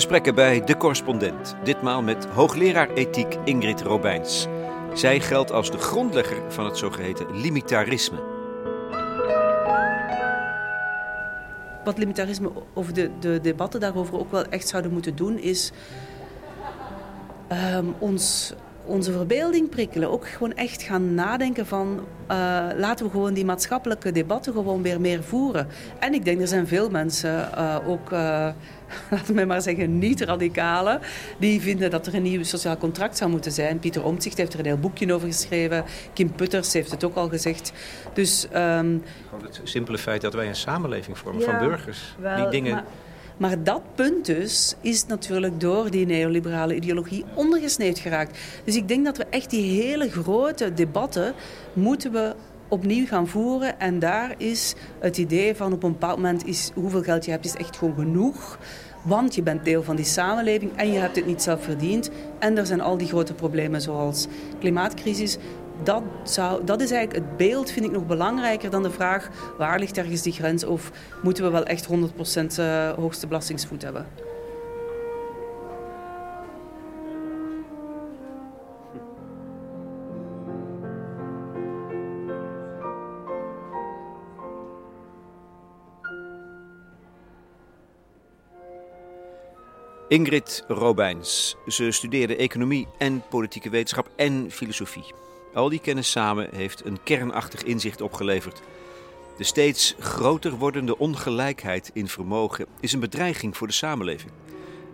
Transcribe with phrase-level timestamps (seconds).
[0.00, 1.56] Gesprekken bij De Correspondent.
[1.64, 4.46] Ditmaal met hoogleraar ethiek Ingrid Robijns.
[4.94, 8.18] Zij geldt als de grondlegger van het zogeheten limitarisme.
[11.84, 15.72] Wat limitarisme of de, de debatten daarover ook wel echt zouden moeten doen, is
[17.76, 18.54] um, ons
[18.90, 20.10] onze verbeelding prikkelen.
[20.10, 25.00] Ook gewoon echt gaan nadenken van uh, laten we gewoon die maatschappelijke debatten gewoon weer
[25.00, 25.68] meer voeren.
[25.98, 28.18] En ik denk er zijn veel mensen, uh, ook uh,
[29.10, 31.00] laten we maar zeggen niet radicalen,
[31.38, 33.78] die vinden dat er een nieuw sociaal contract zou moeten zijn.
[33.78, 35.84] Pieter Omtzigt heeft er een heel boekje over geschreven.
[36.12, 37.72] Kim Putters heeft het ook al gezegd.
[38.12, 42.14] Dus, um, gewoon het simpele feit dat wij een samenleving vormen ja, van burgers.
[42.18, 42.74] Wel, die dingen...
[42.74, 42.84] Maar,
[43.40, 48.38] maar dat punt dus is natuurlijk door die neoliberale ideologie ondergesneeuwd geraakt.
[48.64, 51.34] Dus ik denk dat we echt die hele grote debatten
[51.72, 52.34] moeten we
[52.68, 53.80] opnieuw gaan voeren.
[53.80, 57.44] En daar is het idee van op een bepaald moment is hoeveel geld je hebt
[57.44, 58.58] is echt gewoon genoeg.
[59.02, 62.10] Want je bent deel van die samenleving en je hebt het niet zelf verdiend.
[62.38, 64.26] En er zijn al die grote problemen zoals
[64.58, 65.36] klimaatcrisis
[65.84, 69.28] dat, zou, dat is eigenlijk het beeld, vind ik nog belangrijker dan de vraag
[69.58, 70.90] waar ligt ergens die grens of
[71.22, 71.90] moeten we wel echt 100%
[72.56, 74.06] eh, hoogste belastingsvoet hebben.
[90.10, 91.56] Ingrid Robijns.
[91.66, 95.04] Ze studeerde economie en politieke wetenschap en filosofie.
[95.54, 98.62] Al die kennis samen heeft een kernachtig inzicht opgeleverd.
[99.36, 104.32] De steeds groter wordende ongelijkheid in vermogen is een bedreiging voor de samenleving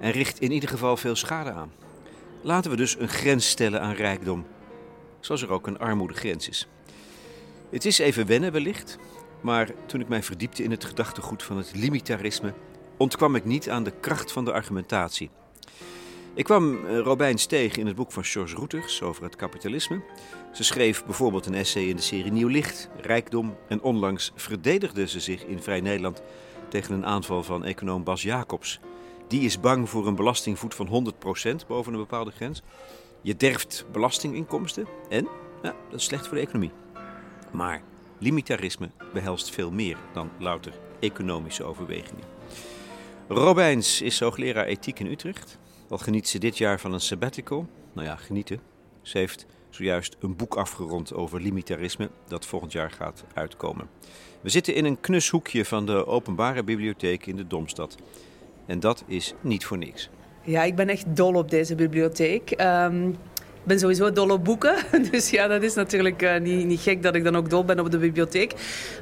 [0.01, 1.73] en richt in ieder geval veel schade aan.
[2.43, 4.47] Laten we dus een grens stellen aan rijkdom,
[5.21, 6.69] zoals er ook een armoedegrens is.
[7.71, 8.99] Het is even wennen wellicht,
[9.41, 12.55] maar toen ik mij verdiepte in het gedachtegoed van het limitarisme,
[12.97, 15.31] ontkwam ik niet aan de kracht van de argumentatie.
[16.37, 20.01] Ik kwam eh, Robijn tegen in het boek van George Roeters over het kapitalisme.
[20.53, 25.21] Ze schreef bijvoorbeeld een essay in de serie Nieuw Licht, Rijkdom en onlangs verdedigde ze
[25.21, 26.23] zich in Vrij Nederland
[26.69, 28.81] tegen een aanval van econoom Bas Jacobs.
[29.29, 31.15] Die is bang voor een belastingvoet van
[31.63, 32.63] 100% boven een bepaalde grens.
[33.23, 35.29] Je derft belastinginkomsten en
[35.63, 36.73] ja, dat is slecht voor de economie.
[37.53, 37.83] Maar
[38.19, 42.25] limitarisme behelst veel meer dan louter economische overwegingen.
[43.29, 45.59] Robijns is hoogleraar ethiek in Utrecht.
[45.89, 47.67] Al geniet ze dit jaar van een sabbatical.
[47.93, 48.61] Nou ja, genieten.
[49.03, 53.89] Ze heeft zojuist een boek afgerond over limitarisme dat volgend jaar gaat uitkomen.
[54.41, 57.97] We zitten in een knus hoekje van de openbare bibliotheek in de Domstad.
[58.67, 60.09] En dat is niet voor niks.
[60.43, 62.61] Ja, ik ben echt dol op deze bibliotheek.
[62.61, 63.09] Um,
[63.67, 64.77] ik ben sowieso dol op boeken.
[65.11, 67.81] Dus ja, dat is natuurlijk uh, niet, niet, gek dat ik dan ook dol ben
[67.81, 68.53] op de bibliotheek.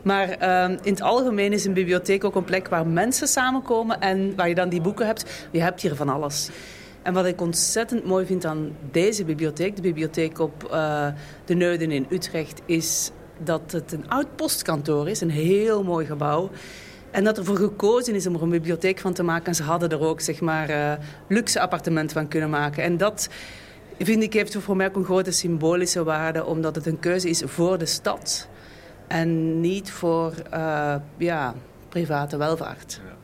[0.02, 4.34] Maar uh, in het algemeen is een bibliotheek ook een plek waar mensen samenkomen en
[4.36, 5.48] waar je dan die boeken hebt.
[5.50, 6.50] Je hebt hier van alles.
[7.04, 11.06] En wat ik ontzettend mooi vind aan deze bibliotheek, de bibliotheek op uh,
[11.44, 16.50] de Neuden in Utrecht, is dat het een oud postkantoor is, een heel mooi gebouw.
[17.10, 19.46] En dat er voor gekozen is om er een bibliotheek van te maken.
[19.46, 20.92] En ze hadden er ook zeg maar uh,
[21.28, 22.82] luxe appartementen van kunnen maken.
[22.82, 23.28] En dat
[23.98, 27.42] vind ik heeft voor mij ook een grote symbolische waarde, omdat het een keuze is
[27.44, 28.48] voor de stad
[29.06, 31.54] en niet voor uh, ja,
[31.88, 33.00] private welvaart.
[33.04, 33.23] Ja.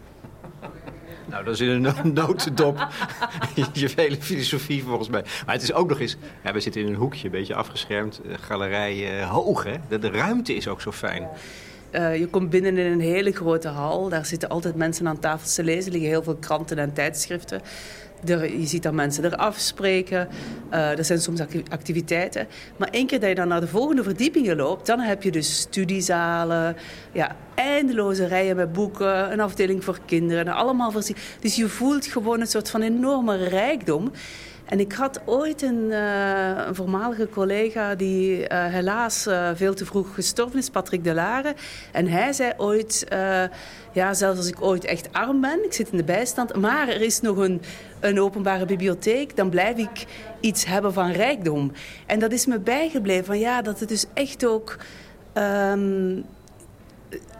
[1.30, 2.88] Nou, dat is in een notendop
[3.72, 5.24] je vele filosofie volgens mij.
[5.46, 6.16] Maar het is ook nog eens...
[6.44, 8.20] Ja, we zitten in een hoekje, een beetje afgeschermd.
[8.20, 9.98] Eh, galerij uh, hoog, hè?
[9.98, 11.28] De, ruimte is ook zo fijn.
[11.92, 14.08] Uh, je komt binnen in een hele grote hal.
[14.08, 15.84] Daar zitten altijd mensen aan tafel te lezen.
[15.84, 17.60] Er liggen heel veel kranten en tijdschriften.
[18.24, 20.28] Je ziet dat mensen er afspreken.
[20.72, 22.46] Uh, er zijn soms activiteiten.
[22.76, 25.58] Maar één keer dat je dan naar de volgende verdiepingen loopt, dan heb je dus
[25.58, 26.76] studiezalen,
[27.12, 31.16] ja, eindeloze rijen met boeken, een afdeling voor kinderen, allemaal voorzien.
[31.40, 34.12] Dus je voelt gewoon een soort van enorme rijkdom.
[34.70, 40.14] En ik had ooit een, een voormalige collega die uh, helaas uh, veel te vroeg
[40.14, 41.54] gestorven is, Patrick Delare.
[41.92, 43.06] En hij zei ooit,
[43.92, 47.00] ja, zelfs als ik ooit echt arm ben, ik zit in de bijstand, maar er
[47.00, 47.62] is nog een,
[48.00, 50.06] een openbare bibliotheek, dan blijf ik
[50.40, 51.72] iets hebben van rijkdom.
[52.06, 54.76] En dat is me bijgebleven, van ja, dat het dus echt ook
[55.34, 56.24] um,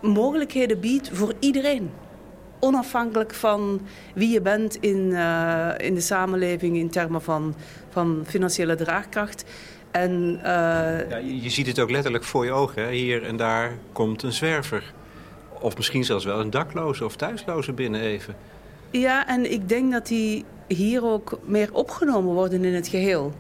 [0.01, 1.91] mogelijkheden biedt voor iedereen
[2.61, 3.81] onafhankelijk van
[4.15, 7.55] wie je bent in, uh, in de samenleving in termen van,
[7.91, 9.45] van financiële draagkracht.
[9.91, 10.43] En, uh,
[11.09, 12.83] ja, je ziet het ook letterlijk voor je ogen.
[12.83, 12.91] Hè?
[12.91, 14.93] Hier en daar komt een zwerver.
[15.61, 18.37] Of misschien zelfs wel een dakloze of thuisloze binnen even.
[18.91, 23.35] Ja, en ik denk dat die hier ook meer opgenomen worden in het geheel.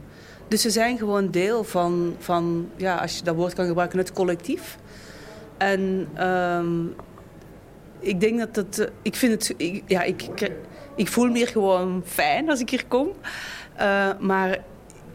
[0.48, 4.12] Dus ze zijn gewoon deel van, van ja, als je dat woord kan gebruiken, het
[4.12, 4.78] collectief.
[5.56, 6.94] En um,
[8.00, 8.78] ik denk dat dat.
[8.78, 9.54] Eh, ik vind het.
[9.86, 10.22] Ja, ik,
[10.96, 13.08] ik voel me hier gewoon fijn als ik hier kom.
[13.80, 14.58] Uh, maar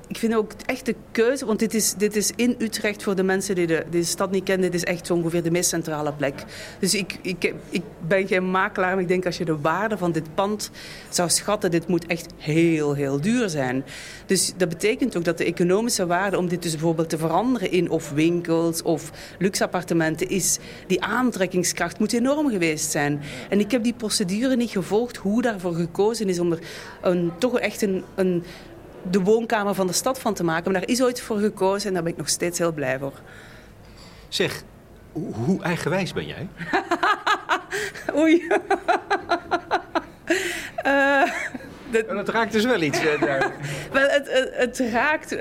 [0.08, 3.24] ik vind ook echt de keuze, want dit is, dit is in Utrecht voor de
[3.24, 5.70] mensen die de, die de stad niet kennen, dit is echt zo ongeveer de meest
[5.70, 6.44] centrale plek.
[6.80, 10.12] Dus ik, ik, ik ben geen makelaar, maar ik denk als je de waarde van
[10.12, 10.72] dit pand
[11.10, 13.86] zou schatten, dit moet echt heel, heel duur zijn.
[14.26, 17.90] Dus dat betekent ook dat de economische waarde om dit dus bijvoorbeeld te veranderen in
[17.90, 23.22] of winkels of luxe appartementen is, die aantrekkingskracht moet enorm geweest zijn.
[23.50, 26.60] En ik heb die procedure niet gevolgd, hoe daarvoor gekozen is om er
[27.02, 28.44] een, toch echt een, een
[29.10, 30.72] de woonkamer van de stad van te maken.
[30.72, 33.14] Maar daar is ooit voor gekozen en daar ben ik nog steeds heel blij voor.
[34.28, 34.64] Zeg,
[35.12, 36.48] hoe eigenwijs ben jij?
[38.20, 38.48] Oei.
[40.86, 41.24] uh,
[41.92, 42.08] dat...
[42.08, 42.30] dat...
[42.30, 43.04] raakt dus wel iets.
[43.04, 43.20] Uh,
[43.92, 45.34] wel, het, het, het raakt...
[45.34, 45.40] Uh,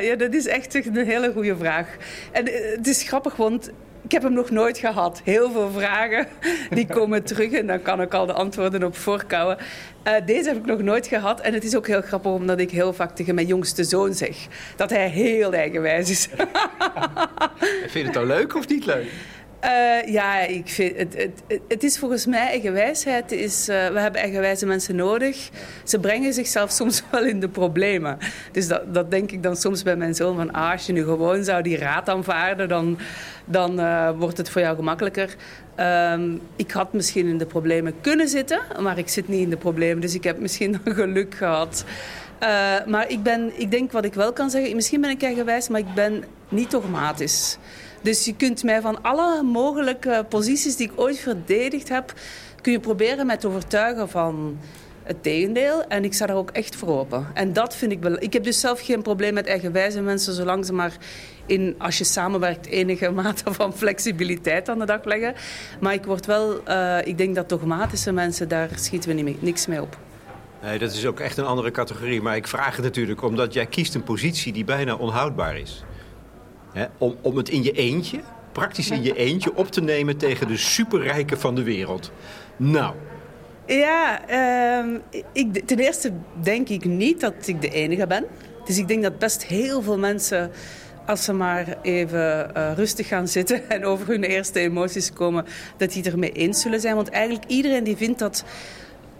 [0.00, 1.96] ja, dat is echt een hele goede vraag.
[2.32, 2.44] En
[2.76, 3.70] het is grappig, want
[4.04, 5.20] ik heb hem nog nooit gehad.
[5.24, 6.26] Heel veel vragen
[6.70, 9.56] die komen terug en dan kan ik al de antwoorden op voorkouwen.
[10.06, 11.40] Uh, deze heb ik nog nooit gehad.
[11.40, 14.36] En het is ook heel grappig omdat ik heel vaak tegen mijn jongste zoon zeg
[14.76, 16.28] dat hij heel eigenwijs is.
[17.58, 19.06] Vind je het dan leuk of niet leuk?
[19.64, 23.32] Uh, ja, ik vind het, het, het is volgens mij eigenwijsheid.
[23.32, 25.50] Is, uh, we hebben eigenwijze mensen nodig.
[25.84, 28.18] Ze brengen zichzelf soms wel in de problemen.
[28.52, 30.36] Dus dat, dat denk ik dan soms bij mijn zoon.
[30.36, 32.98] Van, ah, als je nu gewoon zou die raad aanvaarden, dan,
[33.44, 35.34] dan uh, wordt het voor jou gemakkelijker.
[35.80, 39.56] Um, ik had misschien in de problemen kunnen zitten, maar ik zit niet in de
[39.56, 40.00] problemen.
[40.00, 41.84] Dus ik heb misschien geluk gehad.
[42.86, 45.80] maar ik, ben, ik denk wat ik wel kan zeggen, misschien ben ik eigenwijs, maar
[45.80, 47.58] ik ben niet dogmatisch.
[48.04, 52.12] Dus je kunt mij van alle mogelijke posities die ik ooit verdedigd heb,
[52.60, 54.58] kun je proberen mij te overtuigen van
[55.02, 55.84] het tegendeel.
[55.84, 57.26] En ik sta daar ook echt voor open.
[57.34, 58.22] En dat vind ik wel.
[58.22, 60.96] Ik heb dus zelf geen probleem met eigenwijze mensen, zolang ze maar
[61.46, 65.34] in, als je samenwerkt, enige mate van flexibiliteit aan de dag leggen.
[65.80, 69.66] Maar ik word wel, uh, ik denk dat dogmatische mensen, daar schieten we niet niks
[69.66, 69.98] mee op.
[70.62, 72.22] Nee, dat is ook echt een andere categorie.
[72.22, 75.84] Maar ik vraag het natuurlijk omdat jij kiest een positie die bijna onhoudbaar is.
[76.98, 78.20] Om, om het in je eentje,
[78.52, 82.12] praktisch in je eentje, op te nemen tegen de superrijken van de wereld.
[82.56, 82.94] Nou.
[83.66, 84.20] Ja,
[84.84, 84.98] uh,
[85.32, 86.12] ik, ten eerste
[86.42, 88.26] denk ik niet dat ik de enige ben.
[88.64, 90.50] Dus ik denk dat best heel veel mensen
[91.06, 95.44] als ze maar even uh, rustig gaan zitten en over hun eerste emoties komen,
[95.76, 96.94] dat die ermee eens zullen zijn.
[96.94, 98.44] Want eigenlijk iedereen die vindt dat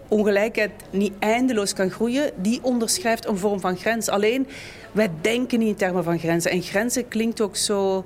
[0.07, 4.09] ongelijkheid niet eindeloos kan groeien, die onderschrijft een vorm van grens.
[4.09, 4.47] Alleen,
[4.91, 6.51] wij denken niet in termen van grenzen.
[6.51, 8.05] En grenzen klinkt ook zo...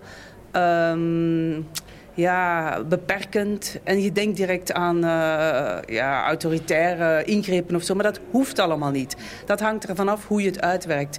[0.56, 1.68] Um,
[2.14, 3.80] ja, beperkend.
[3.84, 7.96] En je denkt direct aan uh, ja, autoritaire ingrepen of zo.
[7.96, 9.16] Maar dat hoeft allemaal niet.
[9.46, 11.18] Dat hangt er vanaf hoe je het uitwerkt.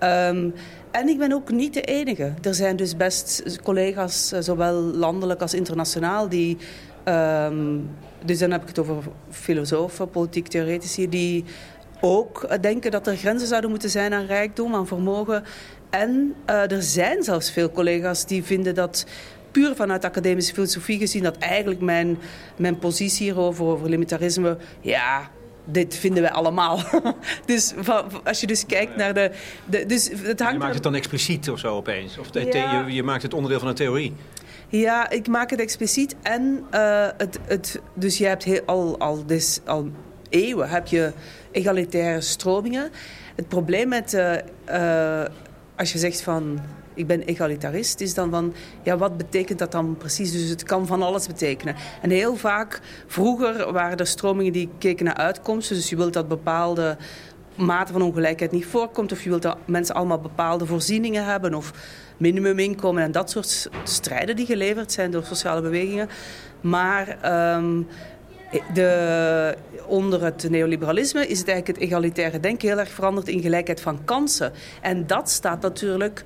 [0.00, 0.54] Um,
[0.90, 2.34] en ik ben ook niet de enige.
[2.42, 6.56] Er zijn dus best collega's, eh, zowel landelijk als internationaal, die
[7.08, 7.90] Um,
[8.24, 8.96] dus dan heb ik het over
[9.30, 11.44] filosofen, politiek theoretici, die
[12.00, 15.44] ook denken dat er grenzen zouden moeten zijn aan rijkdom, aan vermogen.
[15.90, 19.06] En uh, er zijn zelfs veel collega's die vinden dat
[19.50, 22.18] puur vanuit academische filosofie gezien, dat eigenlijk mijn,
[22.56, 25.30] mijn positie hierover, over limitarisme, ja,
[25.64, 26.80] dit vinden wij allemaal.
[27.46, 27.74] dus
[28.24, 29.30] als je dus kijkt naar de...
[29.64, 32.18] de dus het hangt je maakt het dan expliciet of zo opeens?
[32.18, 32.86] Of ja.
[32.86, 34.14] je, je, maakt het onderdeel van een theorie?
[34.80, 36.16] Ja, ik maak het expliciet.
[36.22, 39.88] En uh, het, het, dus je hebt al, al, dus, al
[40.28, 41.12] eeuwen heb je
[41.50, 42.90] egalitaire stromingen.
[43.34, 44.12] Het probleem met...
[44.12, 44.34] Uh,
[44.68, 45.24] uh,
[45.76, 46.60] als je zegt van
[46.94, 50.32] ik ben egalitarist, is dan van, ja, wat betekent dat dan precies?
[50.32, 51.74] Dus het kan van alles betekenen.
[52.02, 55.76] En heel vaak, vroeger waren er stromingen die keken naar uitkomsten.
[55.76, 56.96] Dus je wilt dat bepaalde
[57.56, 59.12] mate van ongelijkheid niet voorkomt.
[59.12, 61.54] Of je wilt dat mensen allemaal bepaalde voorzieningen hebben.
[61.54, 61.72] Of
[62.16, 66.08] minimuminkomen en dat soort strijden die geleverd zijn door sociale bewegingen.
[66.60, 67.18] Maar
[67.56, 67.86] um,
[68.72, 69.56] de,
[69.86, 74.04] onder het neoliberalisme is het eigenlijk het egalitaire denken heel erg veranderd in gelijkheid van
[74.04, 74.52] kansen.
[74.80, 76.24] En dat staat natuurlijk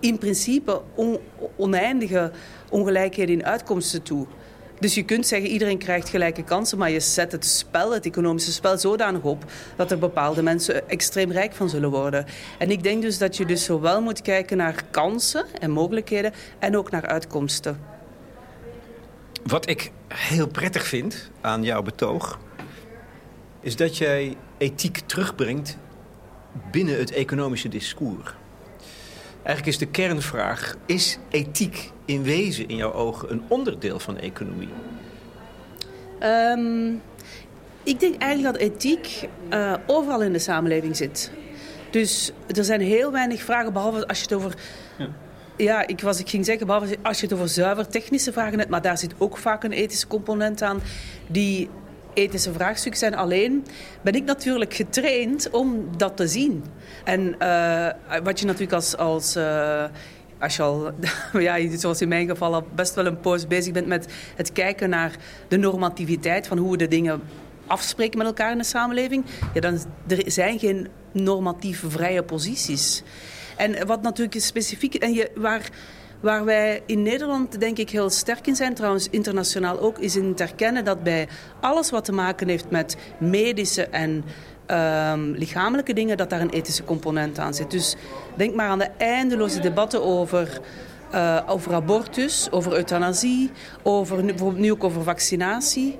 [0.00, 1.18] in principe on,
[1.56, 2.30] oneindige
[2.68, 4.26] ongelijkheden in uitkomsten toe.
[4.80, 8.52] Dus je kunt zeggen iedereen krijgt gelijke kansen, maar je zet het spel, het economische
[8.52, 9.44] spel, zodanig op
[9.76, 12.26] dat er bepaalde mensen extreem rijk van zullen worden.
[12.58, 16.76] En ik denk dus dat je dus zowel moet kijken naar kansen en mogelijkheden en
[16.76, 17.80] ook naar uitkomsten.
[19.44, 22.38] Wat ik heel prettig vind aan jouw betoog,
[23.60, 25.78] is dat jij ethiek terugbrengt
[26.70, 28.34] binnen het economische discours.
[29.48, 34.68] Eigenlijk is de kernvraag: is ethiek in wezen in jouw ogen een onderdeel van economie?
[36.22, 37.02] Um,
[37.82, 41.30] ik denk eigenlijk dat ethiek uh, overal in de samenleving zit.
[41.90, 44.54] Dus er zijn heel weinig vragen, behalve als je het over.
[44.98, 45.08] Ja.
[45.56, 48.70] ja, ik, was, ik ging zeggen, behalve als je het over zuiver technische vragen hebt,
[48.70, 50.80] maar daar zit ook vaak een ethische component aan,
[51.26, 51.68] die
[52.18, 53.14] ethische vraagstukken zijn.
[53.14, 53.64] Alleen
[54.02, 56.64] ben ik natuurlijk getraind om dat te zien.
[57.04, 57.88] En uh,
[58.22, 58.96] wat je natuurlijk als...
[58.96, 59.84] als uh,
[60.40, 60.92] als je al,
[61.48, 64.06] ja, zoals in mijn geval, al best wel een poos bezig bent met
[64.36, 65.16] het kijken naar
[65.48, 67.20] de normativiteit van hoe we de dingen
[67.66, 73.02] afspreken met elkaar in de samenleving, ja, dan er zijn geen normatieve vrije posities.
[73.56, 75.70] En wat natuurlijk specifiek, en je, waar,
[76.20, 80.28] waar wij in Nederland denk ik heel sterk in zijn, trouwens internationaal ook, is in
[80.28, 81.28] het erkennen dat bij
[81.60, 84.24] alles wat te maken heeft met medische en
[84.70, 87.70] um, lichamelijke dingen, dat daar een ethische component aan zit.
[87.70, 87.96] Dus
[88.36, 90.60] denk maar aan de eindeloze debatten over,
[91.14, 93.50] uh, over abortus, over euthanasie,
[93.82, 95.98] over, bijvoorbeeld nu ook over vaccinatie.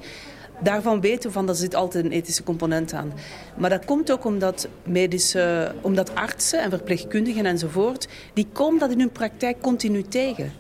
[0.60, 3.12] Daarvan weten we van, dat zit altijd een ethische component aan.
[3.56, 8.08] Maar dat komt ook omdat, medische, omdat artsen en verpleegkundigen enzovoort...
[8.32, 10.52] die komen dat in hun praktijk continu tegen.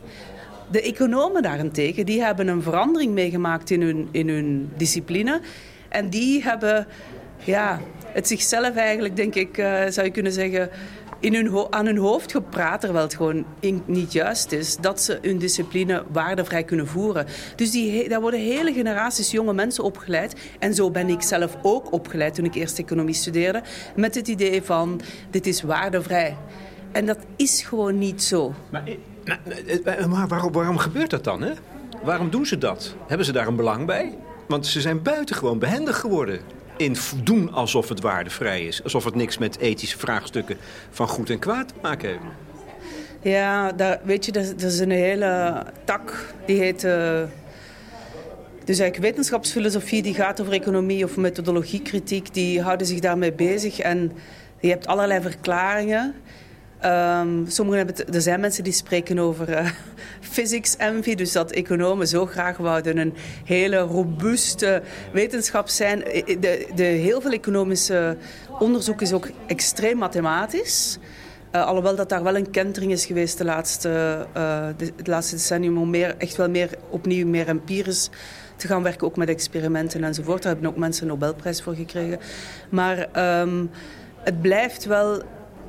[0.70, 5.40] De economen daarentegen, die hebben een verandering meegemaakt in hun, in hun discipline.
[5.88, 6.86] En die hebben
[7.44, 10.70] ja, het zichzelf eigenlijk, denk ik, uh, zou je kunnen zeggen
[11.20, 13.44] in hun aan hun hoofd gepraat, terwijl het gewoon
[13.86, 17.26] niet juist is, dat ze hun discipline waardevrij kunnen voeren.
[17.56, 20.34] Dus die, daar worden hele generaties jonge mensen opgeleid.
[20.58, 23.62] En zo ben ik zelf ook opgeleid toen ik eerst economie studeerde,
[23.96, 26.36] met het idee van dit is waardevrij.
[26.92, 28.54] En dat is gewoon niet zo.
[28.70, 28.82] Maar,
[29.84, 31.42] eh, maar waarom, waarom gebeurt dat dan?
[31.42, 31.52] Hè?
[32.02, 32.94] Waarom doen ze dat?
[33.06, 34.18] Hebben ze daar een belang bij?
[34.48, 36.40] Want ze zijn buitengewoon behendig geworden
[36.78, 38.82] in doen alsof het waardevrij is.
[38.82, 40.56] Alsof het niks met ethische vraagstukken
[40.90, 42.20] van goed en kwaad te maken heeft.
[43.22, 46.34] Ja, daar, weet je, dat, is een hele tak.
[46.46, 46.84] Die heet...
[46.84, 47.22] Uh,
[48.64, 52.34] dus eigenlijk wetenschapsfilosofie die gaat over economie of methodologiekritiek.
[52.34, 53.78] Die houden zich daarmee bezig.
[53.78, 54.12] En
[54.60, 56.14] je hebt allerlei verklaringen.
[56.84, 59.70] Um, sommigen hebben er zijn mensen die spreken over uh,
[60.32, 64.82] physics envy, dus dat economen zo graag wouden een hele robuuste
[65.12, 66.04] wetenschap zijn.
[66.04, 68.16] Eh, eh, de, de, heel veel economische
[68.58, 70.98] onderzoek is ook extreem mathematisch.
[71.52, 75.34] Uh, alhoewel dat daar wel een kentering is geweest de laatste, uh, de, het laatste
[75.34, 78.10] decennium om meer, echt wel meer opnieuw meer empirisch
[78.56, 80.42] te gaan werken, ook met experimenten enzovoort.
[80.42, 82.18] Daar hebben ook mensen een Nobelprijs voor gekregen.
[82.70, 83.08] Maar
[83.40, 83.70] um,
[84.22, 85.22] het blijft wel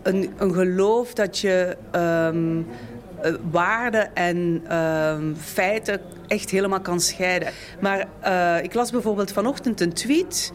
[0.03, 2.67] een, een geloof dat je um,
[3.51, 7.49] waarden en um, feiten echt helemaal kan scheiden.
[7.79, 10.51] Maar uh, ik las bijvoorbeeld vanochtend een tweet.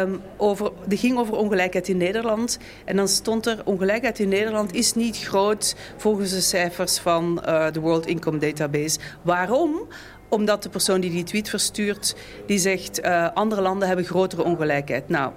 [0.00, 2.58] Um, over, die ging over ongelijkheid in Nederland.
[2.84, 7.70] En dan stond er: ongelijkheid in Nederland is niet groot volgens de cijfers van uh,
[7.72, 8.98] de World Income Database.
[9.22, 9.88] Waarom?
[10.28, 13.02] Omdat de persoon die die tweet verstuurt, die zegt:
[13.34, 15.08] andere landen hebben grotere ongelijkheid.
[15.08, 15.32] Nou,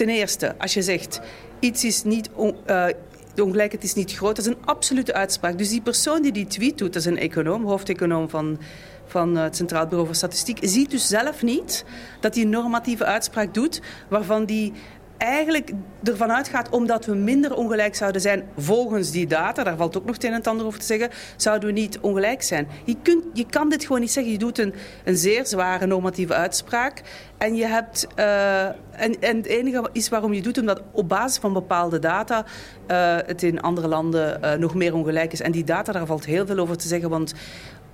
[0.00, 1.20] ten eerste, als je zegt
[1.58, 2.30] iets is niet...
[2.66, 2.86] Uh,
[3.34, 4.36] de ongelijkheid is niet groot.
[4.36, 5.58] Dat is een absolute uitspraak.
[5.58, 8.58] Dus die persoon die die tweet doet, dat is een econoom, hoofdeconoom van,
[9.06, 11.84] van het Centraal Bureau voor Statistiek, ziet dus zelf niet
[12.20, 14.72] dat hij een normatieve uitspraak doet waarvan die
[15.20, 15.72] eigenlijk
[16.02, 20.14] ervan uitgaat, omdat we minder ongelijk zouden zijn volgens die data, daar valt ook nog
[20.14, 22.68] het een en ander over te zeggen, zouden we niet ongelijk zijn.
[22.84, 24.32] Je, kunt, je kan dit gewoon niet zeggen.
[24.32, 24.74] Je doet een,
[25.04, 27.02] een zeer zware normatieve uitspraak
[27.38, 28.06] en je hebt...
[28.16, 32.44] Uh, en, en het enige is waarom je doet, omdat op basis van bepaalde data
[32.90, 35.40] uh, het in andere landen uh, nog meer ongelijk is.
[35.40, 37.34] En die data, daar valt heel veel over te zeggen, want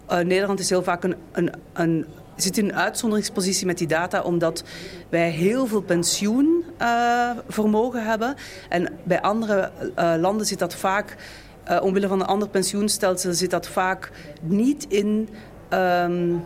[0.09, 4.65] Nederland is heel vaak een, een, een zit in een uitzonderingspositie met die data, omdat
[5.09, 8.35] wij heel veel pensioenvermogen uh, hebben.
[8.69, 11.17] En bij andere uh, landen zit dat vaak,
[11.71, 14.11] uh, omwille van een ander pensioenstelsel, zit dat vaak
[14.43, 15.29] niet in.
[15.71, 16.45] Um,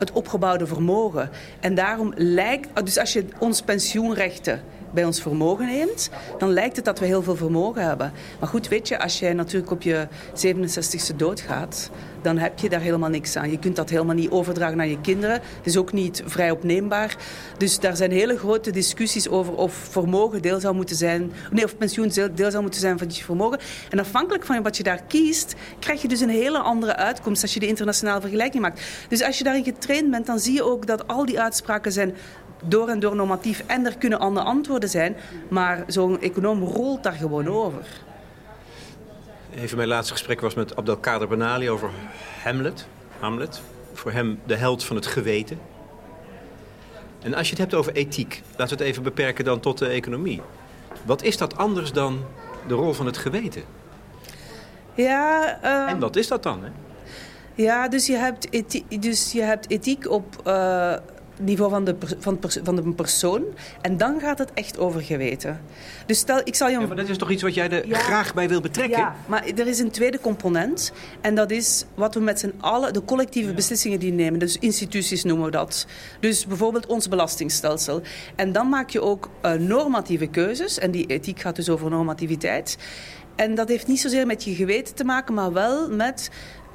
[0.00, 1.30] het opgebouwde vermogen.
[1.60, 6.84] En daarom lijkt, dus als je ons pensioenrechten bij ons vermogen neemt, dan lijkt het
[6.84, 8.12] dat we heel veel vermogen hebben.
[8.40, 11.90] Maar goed, weet je, als jij natuurlijk op je 67ste doodgaat,
[12.22, 13.50] dan heb je daar helemaal niks aan.
[13.50, 15.34] Je kunt dat helemaal niet overdragen naar je kinderen.
[15.34, 17.16] Het is ook niet vrij opneembaar.
[17.56, 21.76] Dus daar zijn hele grote discussies over of vermogen deel zou moeten zijn, nee, of
[21.76, 23.58] pensioen deel zou moeten zijn van je vermogen.
[23.90, 27.54] En afhankelijk van wat je daar kiest, krijg je dus een hele andere uitkomst als
[27.54, 28.82] je de internationale vergelijking maakt.
[29.08, 32.14] Dus als je daarin getraind bent, dan zie je ook dat al die uitspraken zijn
[32.64, 35.16] door en door normatief en er kunnen andere antwoorden zijn,
[35.48, 38.08] maar zo'n econoom rolt daar gewoon over.
[39.54, 41.90] Even mijn laatste gesprek was met Abdelkader Benali over
[42.42, 42.86] Hamlet.
[43.18, 43.60] Hamlet.
[43.92, 45.58] Voor hem de held van het geweten.
[47.22, 49.86] En als je het hebt over ethiek, laten we het even beperken dan tot de
[49.86, 50.40] economie.
[51.04, 52.24] Wat is dat anders dan
[52.66, 53.62] de rol van het geweten?
[54.94, 55.90] Ja, uh...
[55.90, 56.64] En wat is dat dan?
[56.64, 56.70] Hè?
[57.54, 60.94] Ja, dus je hebt ethiek, dus je hebt ethiek op uh,
[61.40, 63.44] niveau van de, van, van de persoon.
[63.80, 65.60] En dan gaat het echt over geweten.
[66.06, 66.78] Dus stel, ik zal je...
[66.78, 68.98] Ja, maar dat is toch iets wat jij er graag bij wil betrekken?
[68.98, 70.92] Ja, maar er is een tweede component.
[71.20, 74.38] En dat is wat we met z'n allen, de collectieve beslissingen die nemen.
[74.38, 75.86] Dus instituties noemen we dat.
[76.20, 78.02] Dus bijvoorbeeld ons belastingstelsel.
[78.36, 80.78] En dan maak je ook uh, normatieve keuzes.
[80.78, 82.76] En die ethiek gaat dus over normativiteit.
[83.36, 86.30] En dat heeft niet zozeer met je geweten te maken, maar wel met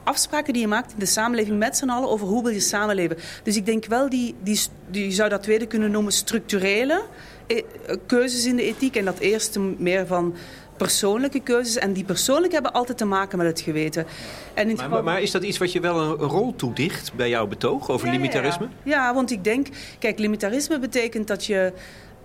[0.05, 3.17] afspraken die je maakt in de samenleving met z'n allen over hoe wil je samenleven.
[3.43, 4.59] Dus ik denk wel, die, die,
[4.89, 7.03] die, je zou dat tweede kunnen noemen structurele
[7.47, 7.63] eh,
[8.05, 8.95] keuzes in de ethiek.
[8.95, 10.35] En dat eerste meer van
[10.77, 11.77] persoonlijke keuzes.
[11.77, 14.05] En die persoonlijk hebben altijd te maken met het geweten.
[14.53, 15.03] En in maar, geval...
[15.03, 18.67] maar, is dat iets wat je wel een rol toedicht bij jouw betoog over limitarisme?
[18.83, 19.13] Ja, ja.
[19.13, 19.67] want ik denk...
[19.99, 21.73] Kijk, limitarisme betekent dat je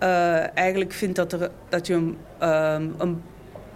[0.03, 3.21] uh, eigenlijk vindt dat, er, dat je een...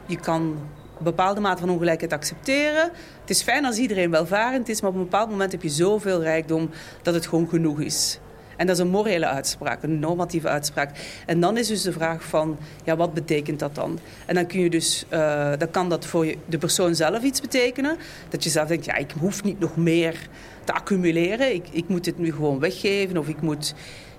[0.07, 0.57] Je kan
[0.99, 2.91] bepaalde mate van ongelijkheid accepteren.
[3.21, 6.21] Het is fijn als iedereen welvarend is, maar op een bepaald moment heb je zoveel
[6.21, 6.69] rijkdom
[7.01, 8.19] dat het gewoon genoeg is.
[8.57, 10.91] En dat is een morele uitspraak, een normatieve uitspraak.
[11.25, 13.99] En dan is dus de vraag van, ja, wat betekent dat dan?
[14.25, 17.97] En dan kun je dus, uh, kan dat voor je, de persoon zelf iets betekenen.
[18.29, 20.27] Dat je zelf denkt, ja, ik hoef niet nog meer
[20.63, 21.53] te accumuleren.
[21.53, 23.73] Ik, ik moet het nu gewoon weggeven of ik moet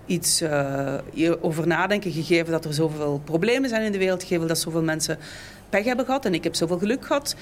[0.06, 0.94] iets uh,
[1.40, 5.18] over nadenken, gegeven dat er zoveel problemen zijn in de wereld, gegeven dat zoveel mensen
[5.68, 7.36] pech hebben gehad en ik heb zoveel geluk gehad.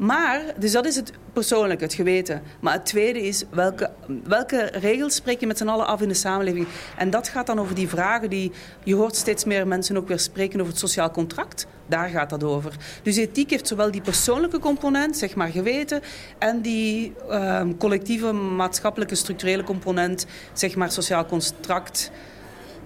[0.00, 2.42] Maar, dus dat is het persoonlijke, het geweten.
[2.60, 3.90] Maar het tweede is, welke,
[4.24, 6.66] welke regels spreek je met z'n allen af in de samenleving?
[6.96, 8.52] En dat gaat dan over die vragen die...
[8.84, 11.66] Je hoort steeds meer mensen ook weer spreken over het sociaal contract.
[11.86, 12.76] Daar gaat dat over.
[13.02, 16.00] Dus ethiek heeft zowel die persoonlijke component, zeg maar geweten...
[16.38, 22.10] en die uh, collectieve, maatschappelijke, structurele component, zeg maar sociaal contract.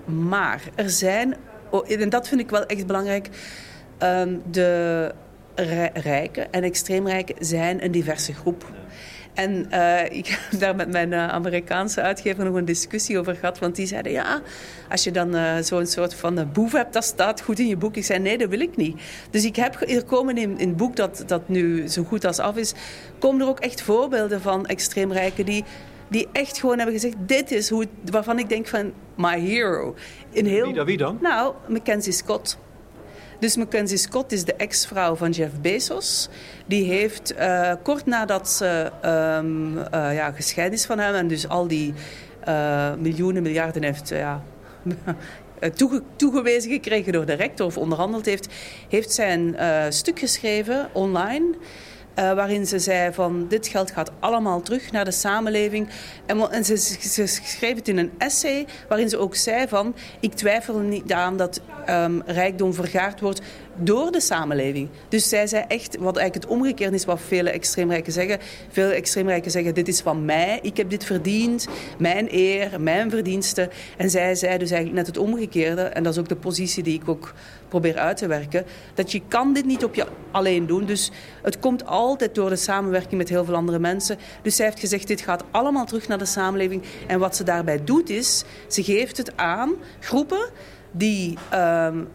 [0.04, 1.36] Maar er zijn,
[1.70, 3.28] oh, en dat vind ik wel echt belangrijk...
[4.02, 5.14] Um, de
[5.94, 8.64] rijken en extreemrijken zijn een diverse groep.
[9.34, 13.58] En uh, ik heb daar met mijn uh, Amerikaanse uitgever nog een discussie over gehad.
[13.58, 14.40] Want die zeiden, ja,
[14.90, 17.96] als je dan uh, zo'n soort van boef hebt, dat staat goed in je boek.
[17.96, 19.00] Ik zei, nee, dat wil ik niet.
[19.30, 22.38] Dus ik heb er komen in, in het boek dat, dat nu zo goed als
[22.38, 22.74] af is...
[23.18, 25.64] komen er ook echt voorbeelden van extreemrijken die
[26.08, 29.94] die echt gewoon hebben gezegd: dit is hoe waarvan ik denk van my hero.
[30.30, 31.18] In heel, wie, wie dan?
[31.20, 32.58] Nou, Mackenzie Scott.
[33.44, 36.28] Dus Mackenzie Scott is de ex-vrouw van Jeff Bezos.
[36.66, 41.48] Die heeft uh, kort nadat ze um, uh, ja, gescheiden is van hem en dus
[41.48, 41.94] al die
[42.48, 44.42] uh, miljoenen, miljarden heeft ja,
[45.76, 48.48] toege toegewezen gekregen door de rector of onderhandeld heeft,
[48.88, 51.54] heeft zij een stuk geschreven online.
[52.18, 55.88] Uh, waarin ze zei van dit geld gaat allemaal terug naar de samenleving.
[56.26, 56.76] En, en ze,
[57.26, 61.60] schreef het in een essay waarin ze ook zei van ik twijfel niet aan dat
[61.88, 63.40] um, rijkdom vergaard wordt
[63.76, 64.88] door de samenleving.
[65.08, 68.38] Dus zij zei echt, wat eigenlijk het omgekeerde is wat vele extreemrijken zeggen.
[68.68, 71.66] Veel extreemrijken zeggen, dit is van mij, ik heb dit verdiend,
[71.98, 73.70] mijn eer, mijn verdiensten.
[73.96, 75.82] En zij zei dus eigenlijk net het omgekeerde.
[75.82, 77.34] En dat is ook de positie die ik ook
[77.68, 78.64] probeer uit te werken.
[78.94, 80.84] Dat je kan dit niet op je alleen doen.
[80.84, 81.10] Dus
[81.42, 84.18] het komt altijd door de samenwerking met heel veel andere mensen.
[84.42, 86.82] Dus zij heeft gezegd, dit gaat allemaal terug naar de samenleving.
[87.06, 90.48] En wat ze daarbij doet is, ze geeft het aan groepen
[90.92, 91.38] die...
[91.54, 92.08] Um,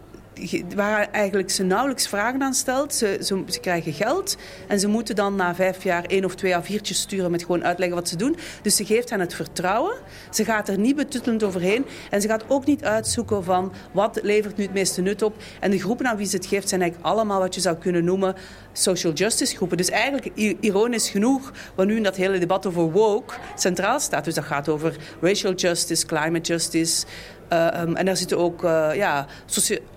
[0.75, 2.93] waar eigenlijk ze nauwelijks vragen aan stelt.
[2.93, 6.81] Ze, ze, krijgen geld en ze moeten dan na vijf jaar één of twee A4'tjes
[6.81, 8.37] sturen met gewoon uitleggen wat ze doen.
[8.61, 9.95] Dus ze geeft hen het vertrouwen.
[10.29, 14.57] Ze gaat er niet betuttelend overheen en ze gaat ook niet uitzoeken van wat levert
[14.57, 15.35] nu het meeste nut op.
[15.59, 18.03] En de groepen aan wie ze het geeft zijn eigenlijk allemaal wat je zou kunnen
[18.03, 18.35] noemen
[18.73, 19.77] social justice groepen.
[19.77, 24.25] Dus eigenlijk ironisch genoeg, wat nu in dat hele debat over woke centraal staat.
[24.25, 27.05] Dus dat gaat over racial justice, climate justice,
[27.53, 29.25] um, en daar zitten ook uh, ja,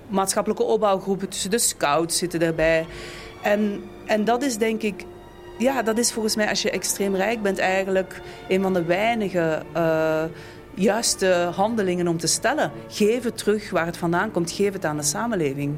[0.09, 1.51] maatschappelijke opbouwgroepen tussen.
[1.51, 2.87] De scouts zitten daarbij.
[3.43, 5.05] En, en dat is denk ik...
[5.59, 9.63] Ja, dat is volgens mij als je extreem rijk bent eigenlijk een van de weinige...
[9.77, 10.23] Uh,
[10.75, 12.71] juiste handelingen om te stellen.
[12.89, 14.51] Geef het terug waar het vandaan komt.
[14.51, 15.77] Geef het aan de samenleving.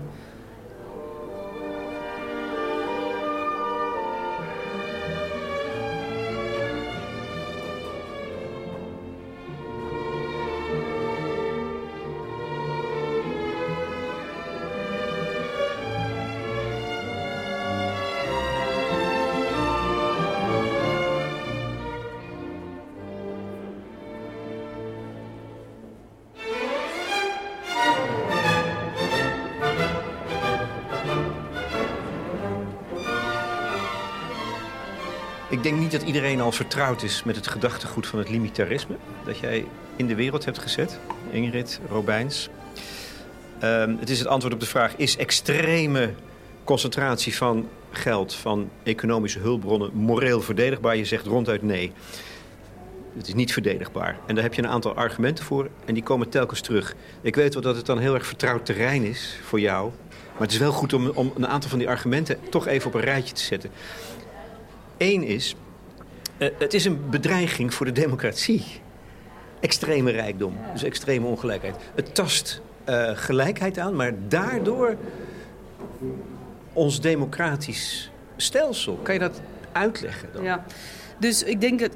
[36.15, 38.97] Iedereen al vertrouwd is met het gedachtegoed van het limitarisme.
[39.25, 40.99] Dat jij in de wereld hebt gezet,
[41.31, 42.49] Ingrid Robijns.
[43.63, 46.11] Um, het is het antwoord op de vraag: is extreme
[46.65, 50.97] concentratie van geld, van economische hulpbronnen, moreel verdedigbaar?
[50.97, 51.93] Je zegt ronduit nee.
[53.17, 54.19] Het is niet verdedigbaar.
[54.27, 56.95] En daar heb je een aantal argumenten voor en die komen telkens terug.
[57.21, 59.91] Ik weet wel dat het dan heel erg vertrouwd terrein is voor jou.
[60.33, 62.95] Maar het is wel goed om, om een aantal van die argumenten toch even op
[62.95, 63.71] een rijtje te zetten.
[64.99, 65.55] Eén is,
[66.39, 68.65] uh, het is een bedreiging voor de democratie.
[69.61, 71.77] Extreme rijkdom, dus extreme ongelijkheid.
[71.95, 74.97] Het tast uh, gelijkheid aan, maar daardoor
[76.73, 78.95] ons democratisch stelsel.
[79.03, 79.41] Kan je dat
[79.73, 80.43] uitleggen dan?
[80.43, 80.65] Ja.
[81.19, 81.91] Dus ik denk dat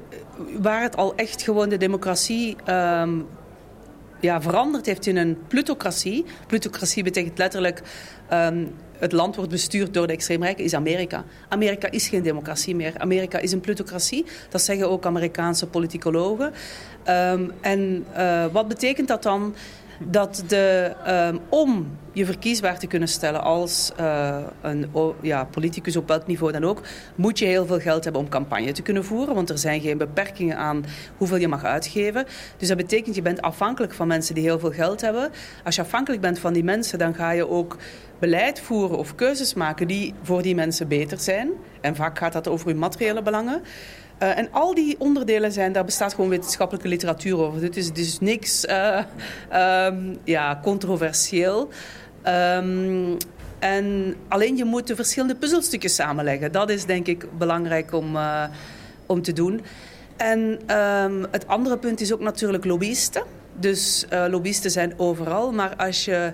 [0.59, 3.27] waar het al echt gewoon de democratie um,
[4.19, 6.25] ja, veranderd heeft in een plutocratie.
[6.47, 7.81] Plutocratie betekent letterlijk
[8.33, 11.23] um, het land wordt bestuurd door de extreemrijken, is Amerika.
[11.49, 12.93] Amerika is geen democratie meer.
[12.97, 14.25] Amerika is een plutocratie.
[14.49, 16.53] Dat zeggen ook Amerikaanse politicologen.
[17.09, 19.55] Um, en uh, wat betekent dat dan?
[19.99, 24.87] Dat de, um, om je verkiesbaar te kunnen stellen als uh, een
[25.21, 26.81] ja, politicus op welk niveau dan ook,
[27.15, 29.35] moet je heel veel geld hebben om campagne te kunnen voeren.
[29.35, 30.85] Want er zijn geen beperkingen aan
[31.17, 32.25] hoeveel je mag uitgeven.
[32.57, 35.31] Dus dat betekent je bent afhankelijk van mensen die heel veel geld hebben.
[35.63, 37.77] Als je afhankelijk bent van die mensen, dan ga je ook
[38.19, 41.49] beleid voeren of keuzes maken die voor die mensen beter zijn.
[41.81, 43.61] En vaak gaat dat over je materiële belangen.
[44.23, 47.59] Uh, en al die onderdelen zijn, daar bestaat gewoon wetenschappelijke literatuur over.
[47.59, 49.03] Dit is dus niks uh,
[49.85, 51.69] um, ja, controversieel.
[52.27, 53.17] Um,
[53.59, 56.51] en alleen je moet de verschillende puzzelstukjes samenleggen.
[56.51, 58.43] Dat is denk ik belangrijk om, uh,
[59.05, 59.61] om te doen.
[60.17, 63.23] En um, het andere punt is ook natuurlijk lobbyisten.
[63.59, 65.51] Dus lobbyisten zijn overal.
[65.51, 66.31] Maar als je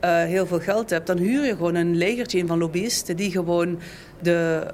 [0.00, 3.78] heel veel geld hebt, dan huur je gewoon een legertje in van lobbyisten die gewoon
[4.22, 4.66] de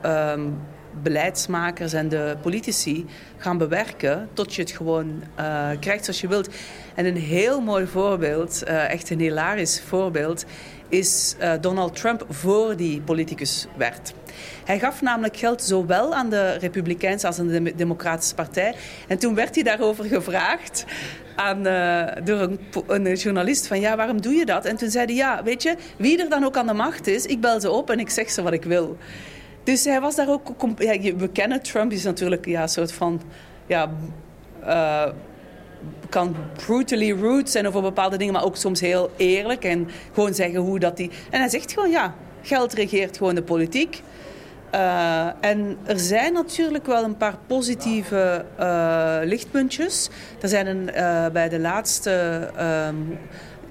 [1.02, 6.48] beleidsmakers en de politici gaan bewerken tot je het gewoon uh, krijgt zoals je wilt.
[6.94, 10.44] En een heel mooi voorbeeld, uh, echt een hilarisch voorbeeld,
[10.88, 14.14] is uh, Donald Trump voor die politicus werd.
[14.64, 18.74] Hij gaf namelijk geld zowel aan de Republikeinse als aan de Democratische Partij.
[19.09, 20.85] En toen werd hij daarover gevraagd
[21.37, 21.62] aan,
[22.24, 24.64] door een, een, journalist van ja, waarom doe je dat?
[24.64, 27.26] En toen zei hij ja, weet je, wie er dan ook aan de macht is,
[27.26, 28.96] ik bel ze op en ik zeg ze wat ik wil.
[29.64, 30.48] Dus hij was daar ook...
[30.79, 33.20] Ja, we kennen Trump, is natuurlijk ja, een soort van...
[33.66, 33.90] Ja,
[34.64, 35.09] uh,
[36.09, 39.64] kan brutally rude zijn over bepaalde dingen, maar ook soms heel eerlijk.
[39.64, 41.11] En gewoon zeggen hoe dat hij...
[41.31, 44.03] En hij zegt gewoon, ja, geld regeert gewoon de politiek.
[44.75, 50.11] Uh, en er zijn natuurlijk wel een paar positieve uh, lichtpuntjes.
[50.40, 50.85] Er zijn een,
[51.33, 52.48] bij de laatste
[52.88, 53.18] um,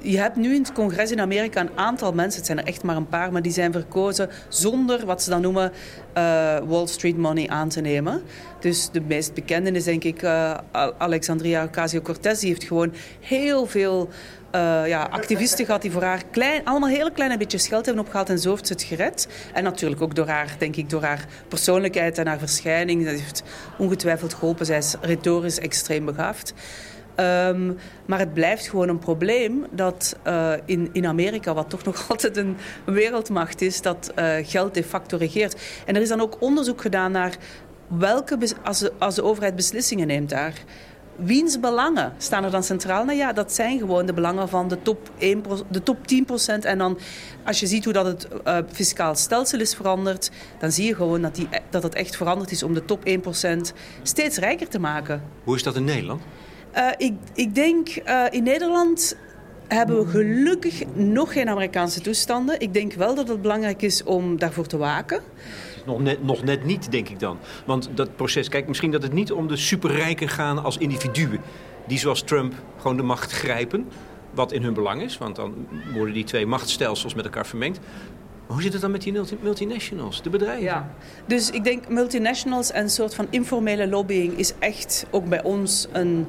[0.02, 2.84] je hebt nu in het congres in Amerika een aantal mensen, het zijn er echt
[2.84, 5.72] maar een paar, maar die zijn verkozen zonder wat ze dan noemen
[6.18, 8.22] uh, Wall Street money aan te nemen.
[8.60, 10.58] Dus de meest bekende is denk ik uh,
[10.98, 12.40] Alexandria Ocasio-Cortez.
[12.40, 14.10] Die heeft gewoon heel veel
[14.56, 18.30] uh, ja, activisten gehad die voor haar klein, allemaal hele kleine beetje geld hebben opgehaald
[18.30, 19.28] en zo heeft ze het gered.
[19.54, 23.06] En natuurlijk ook door haar, denk ik, door haar persoonlijkheid en haar verschijning.
[23.06, 23.44] Dat heeft
[23.78, 24.66] ongetwijfeld geholpen.
[24.66, 26.54] Zij is retorisch extreem begaafd.
[27.20, 32.06] Um, maar het blijft gewoon een probleem dat uh, in, in Amerika, wat toch nog
[32.10, 35.62] altijd een wereldmacht is, dat uh, geld de facto regeert.
[35.86, 37.38] En er is dan ook onderzoek gedaan naar
[37.88, 40.54] welke, als de, als de overheid beslissingen neemt daar,
[41.16, 43.06] wiens belangen staan er dan centraal?
[43.06, 46.60] Nou ja, dat zijn gewoon de belangen van de top, 1, de top 10%.
[46.62, 47.00] En dan,
[47.46, 51.22] als je ziet hoe dat het uh, fiscaal stelsel is veranderd, dan zie je gewoon
[51.22, 53.14] dat, die, dat het echt veranderd is om de top 1%
[54.04, 55.24] steeds rijker te maken.
[55.44, 56.22] Hoe is dat in Nederland?
[56.76, 59.16] Uh, ik, ik denk uh, in Nederland
[59.68, 62.60] hebben we gelukkig nog geen Amerikaanse toestanden.
[62.60, 65.22] Ik denk wel dat het belangrijk is om daarvoor te waken.
[65.86, 67.38] Nog net, nog net niet, denk ik dan.
[67.66, 71.40] Want dat proces, kijk, misschien dat het niet om de superrijken gaan als individuen.
[71.88, 73.88] Die zoals Trump gewoon de macht grijpen.
[74.34, 77.80] Wat in hun belang is, want dan worden die twee machtsstelsels met elkaar vermengd.
[77.80, 80.64] Maar hoe zit het dan met die multinationals, de bedrijven?
[80.64, 85.44] Ja, dus ik denk multinationals en een soort van informele lobbying is echt ook bij
[85.44, 86.28] ons een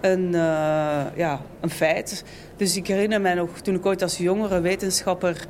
[0.00, 2.24] een, uh, ja, een feit.
[2.56, 5.46] Dus ik herinner mij nog, toen ik ooit als jongere wetenschapper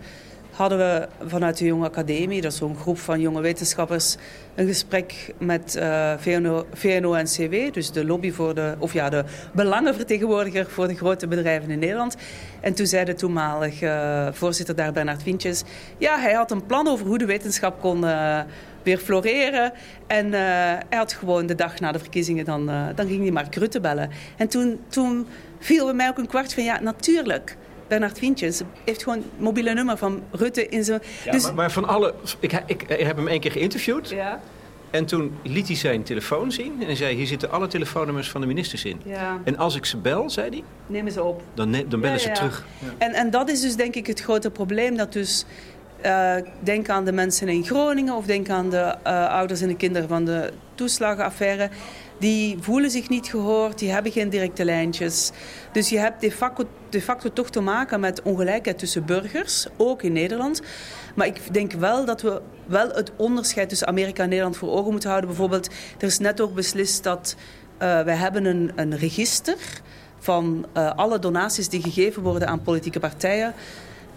[0.61, 4.17] hadden we vanuit de Jonge Academie, dat is zo'n groep van jonge wetenschappers,
[4.55, 10.67] een gesprek met uh, VNO, VNO-NCW, dus de lobby voor de, of ja, de belangenvertegenwoordiger
[10.71, 12.17] voor de grote bedrijven in Nederland.
[12.61, 15.63] En toen zei de toenmalige uh, voorzitter daar, Bernard Vintjes,
[15.99, 18.05] ja, hij had een plan over hoe de wetenschap kon
[18.83, 19.73] weer floreren.
[20.07, 23.31] En uh, hij had gewoon de dag na de verkiezingen, dan, uh, dan ging hij
[23.31, 24.11] Mark Rutte bellen.
[24.37, 25.27] En toen, toen
[25.59, 27.57] viel bij mij ook een kwart van, ja, natuurlijk.
[27.89, 31.01] Bernard Vientjes heeft gewoon het mobiele nummer van Rutte in zijn...
[31.25, 31.43] Ja, dus...
[31.43, 32.15] maar, maar, van alle...
[32.41, 34.09] Ik, ik, ik, heb hem één keer geïnterviewd.
[34.09, 34.41] Ja.
[34.91, 38.41] En toen liet hij zijn telefoon zien en hij zei: Hier zitten alle telefoonnummers van
[38.41, 39.01] de ministers in.
[39.05, 39.41] Ja.
[39.45, 40.63] En als ik ze bel, zei hij.
[40.87, 41.43] Neem ze op.
[41.55, 42.19] Dan, dan bellen ja, ja.
[42.19, 42.65] ze terug.
[42.99, 44.97] En, en dat is dus denk ik het grote probleem.
[44.97, 45.45] Dat dus
[46.07, 49.77] uh, denk aan de mensen in Groningen of denk aan de uh, ouders en de
[49.77, 51.69] kinderen van de toeslagenaffaire.
[52.19, 55.31] die voelen zich niet gehoord, die hebben geen directe lijntjes.
[55.73, 60.03] Dus je hebt de facto, de facto toch te maken met ongelijkheid tussen burgers, ook
[60.03, 60.63] in Nederland.
[61.15, 64.91] Maar ik denk wel dat we wel het onderscheid tussen Amerika en Nederland voor ogen
[64.91, 65.31] moeten houden.
[65.31, 69.57] Bijvoorbeeld, er is net ook beslist dat uh, wij hebben een, een register
[70.19, 73.55] van alle donaties die gegeven worden aan politieke partijen.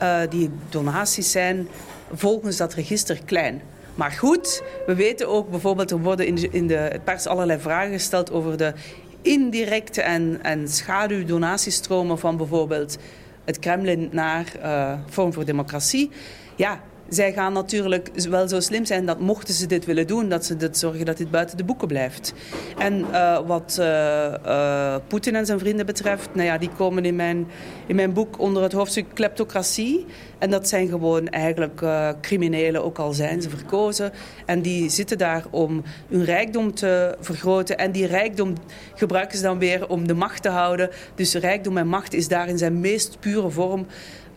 [0.03, 1.67] Uh, die donaties zijn
[2.13, 3.61] volgens dat register klein.
[3.95, 7.91] Maar goed, we weten ook bijvoorbeeld, er worden in de, in de pers allerlei vragen
[7.91, 8.73] gesteld over de
[9.21, 12.97] indirecte en, en schaduwdonatiestromen van bijvoorbeeld
[13.45, 16.09] het Kremlin naar uh, Vorm voor Democratie.
[16.55, 20.45] Ja, zij gaan natuurlijk wel zo slim zijn dat mochten ze dit willen doen, dat
[20.45, 22.33] ze dit zorgen dat dit buiten de boeken blijft.
[22.77, 27.15] En uh, wat uh, uh, Poetin en zijn vrienden betreft, nou ja, die komen in
[27.15, 27.47] mijn,
[27.87, 30.05] in mijn boek onder het hoofdstuk kleptocratie.
[30.37, 31.81] En dat zijn gewoon eigenlijk
[32.21, 34.11] criminelen, ook al zijn ze verkozen.
[34.45, 37.77] En die zitten daar om hun rijkdom te vergroten.
[37.77, 38.53] En die rijkdom
[38.95, 40.89] gebruiken ze dan weer om de macht te houden.
[41.15, 43.85] Dus rijkdom en macht is daar in zijn meest pure vorm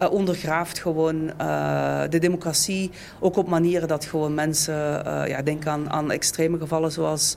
[0.02, 2.90] uh, ondergraaft gewoon uh, de democratie.
[3.20, 7.37] Ook op manieren dat gewoon mensen, uh, ja, denk aan, aan extreme gevallen zoals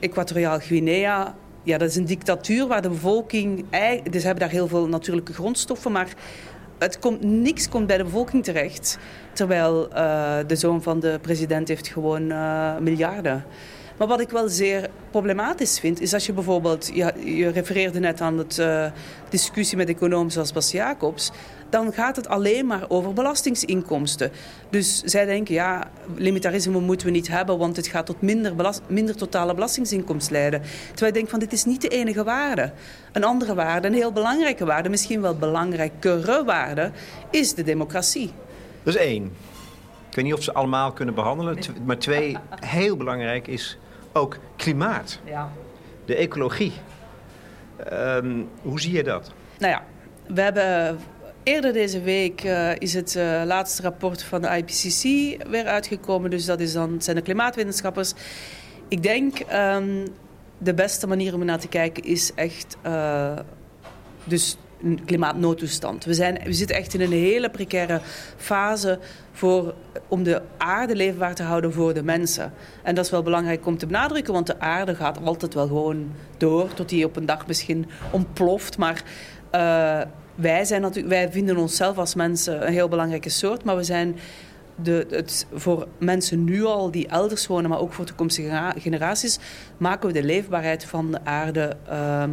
[0.00, 1.34] Equatoriaal Guinea.
[1.62, 3.64] Ja, dat is een dictatuur waar de bevolking...
[4.10, 6.08] Dus hebben daar heel veel natuurlijke grondstoffen, maar
[6.78, 8.98] het komt, niks komt bij de bevolking terecht.
[9.32, 9.88] Terwijl
[10.46, 12.26] de zoon van de president heeft gewoon
[12.82, 13.44] miljarden.
[13.96, 16.90] Maar wat ik wel zeer problematisch vind, is als je bijvoorbeeld...
[17.24, 18.90] Je refereerde net aan de
[19.28, 21.30] discussie met economen zoals Bas Jacobs
[21.70, 24.30] dan gaat het alleen maar over belastingsinkomsten.
[24.70, 28.54] Dus zij denken, ja, limitarisme moeten we niet hebben, want het gaat tot minder,
[28.86, 30.62] minder totale belastingsinkomsten leiden.
[30.88, 32.72] Terwijl ik denk van, dit is niet de enige waarde.
[33.12, 36.90] Een andere waarde, een heel belangrijke waarde, misschien wel belangrijkere waarde,
[37.30, 38.32] is de democratie.
[38.82, 39.24] Dat is één.
[40.08, 43.78] Ik weet niet of ze allemaal kunnen behandelen, maar twee, heel belangrijk is
[44.12, 45.18] ook klimaat.
[45.24, 45.52] Ja.
[46.04, 46.72] De ecologie.
[47.92, 49.32] Um, hoe zie je dat?
[49.58, 49.82] Nou ja,
[50.26, 50.98] we hebben
[51.42, 55.02] Eerder deze week uh, is het uh, laatste rapport van de IPCC
[55.48, 56.30] weer uitgekomen.
[56.30, 58.12] Dus dat is dan, zijn de klimaatwetenschappers.
[58.88, 60.04] Ik denk um,
[60.58, 63.38] de beste manier om naar te kijken is echt uh,
[64.24, 66.04] dus een klimaatnoodtoestand.
[66.04, 68.00] We, zijn, we zitten echt in een hele precaire
[68.36, 68.98] fase
[69.32, 69.74] voor,
[70.08, 72.52] om de aarde leefbaar te houden voor de mensen.
[72.82, 76.12] En dat is wel belangrijk om te benadrukken, want de aarde gaat altijd wel gewoon
[76.36, 78.78] door tot die op een dag misschien ontploft.
[78.78, 79.02] Maar
[80.40, 84.16] wij, zijn natuurlijk, wij vinden onszelf als mensen een heel belangrijke soort, maar we zijn
[84.74, 89.38] de, het, voor mensen nu al die elders wonen, maar ook voor toekomstige generaties,
[89.76, 91.76] maken we de leefbaarheid van de aarde.
[91.92, 92.32] Um,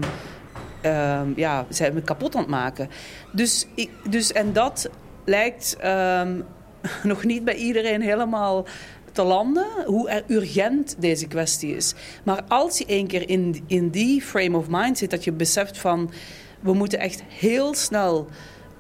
[0.91, 2.89] um, ja, zijn we kapot aan het maken.
[3.31, 3.67] Dus,
[4.09, 4.89] dus en dat
[5.25, 6.45] lijkt um,
[7.11, 8.65] nog niet bij iedereen helemaal
[9.11, 11.93] te landen, hoe urgent deze kwestie is.
[12.23, 15.77] Maar als je één keer in, in die frame of mind zit, dat je beseft
[15.77, 16.11] van
[16.59, 18.27] we moeten echt heel snel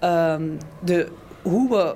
[0.03, 1.07] um, de,
[1.41, 1.95] hoe we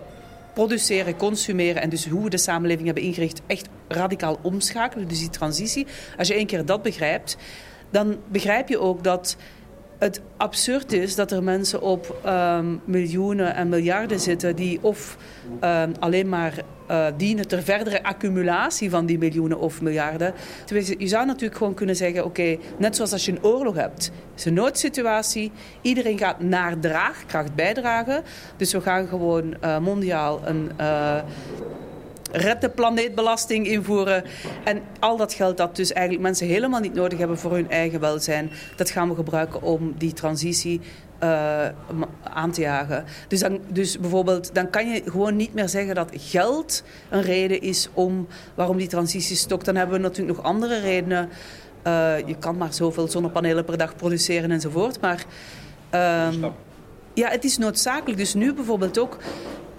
[0.54, 5.08] produceren, consumeren en dus hoe we de samenleving hebben ingericht echt radicaal omschakelen.
[5.08, 5.88] Dus die transitie.
[6.18, 7.38] Als je één keer dat begrijpt,
[7.90, 9.38] dan begrijp je ook dat
[10.02, 15.18] het absurd is dat er mensen op um, miljoenen en miljarden zitten die of
[15.64, 16.54] um, alleen maar
[16.92, 20.34] uh, dienen ter verdere accumulatie van die miljoenen of miljarden.
[20.98, 24.12] Je zou natuurlijk gewoon kunnen zeggen, oké, net zoals als je een oorlog hebt.
[24.36, 28.24] Is een noodsituatie, iedereen gaat naar draagkracht bijdragen.
[28.58, 30.72] Dus we gaan gewoon uh, mondiaal een...
[30.80, 31.22] Uh,
[32.32, 34.24] red de planeetbelasting invoeren.
[34.64, 38.00] En al dat geld dat dus eigenlijk mensen helemaal niet nodig hebben voor hun eigen
[38.00, 40.82] welzijn, dat gaan we gebruiken om die transitie
[41.24, 41.66] uh,
[42.24, 43.06] aan te jagen.
[43.28, 47.62] Dus, dan, dus bijvoorbeeld, dan kan je gewoon niet meer zeggen dat geld een reden
[47.62, 49.66] is om waarom die transitie stokt.
[49.66, 51.30] Dan hebben we natuurlijk nog andere redenen.
[51.88, 55.02] Uh, je kan maar zoveel zonnepanelen per dag produceren enzovoort.
[55.02, 55.26] Maar
[56.34, 56.52] um,
[57.14, 58.18] ja, het is noodzakelijk.
[58.18, 59.18] Dus nu bijvoorbeeld ook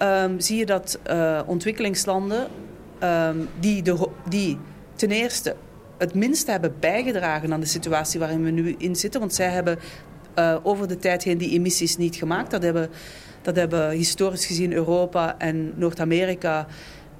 [0.01, 2.47] um, zie je dat uh, ontwikkelingslanden
[3.03, 4.57] um, die, de, die
[4.95, 5.55] ten eerste
[5.97, 9.19] het minste hebben bijgedragen aan de situatie waarin we nu in zitten.
[9.19, 9.79] Want zij hebben
[10.39, 12.51] uh, over de tijd heen die emissies niet gemaakt.
[12.51, 12.89] Dat hebben,
[13.41, 16.67] dat hebben historisch gezien Europa en Noord-Amerika,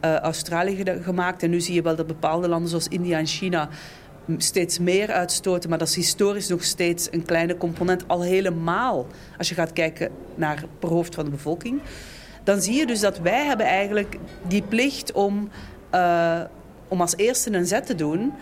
[0.06, 1.44] uh, Australië gemaakt.
[1.44, 3.70] En nu zie je wel dat bepaalde landen zoals India en China
[4.38, 5.70] steeds meer uitstoten.
[5.70, 8.08] Maar dat is historisch nog steeds een kleine component.
[8.08, 9.08] Al helemaal
[9.38, 11.82] als je gaat kijken naar per hoofd van de bevolking
[12.44, 15.50] dan zie je dus dat wij hebben eigenlijk die plicht om,
[15.94, 16.42] uh,
[16.88, 18.34] om als eerste een zet te doen.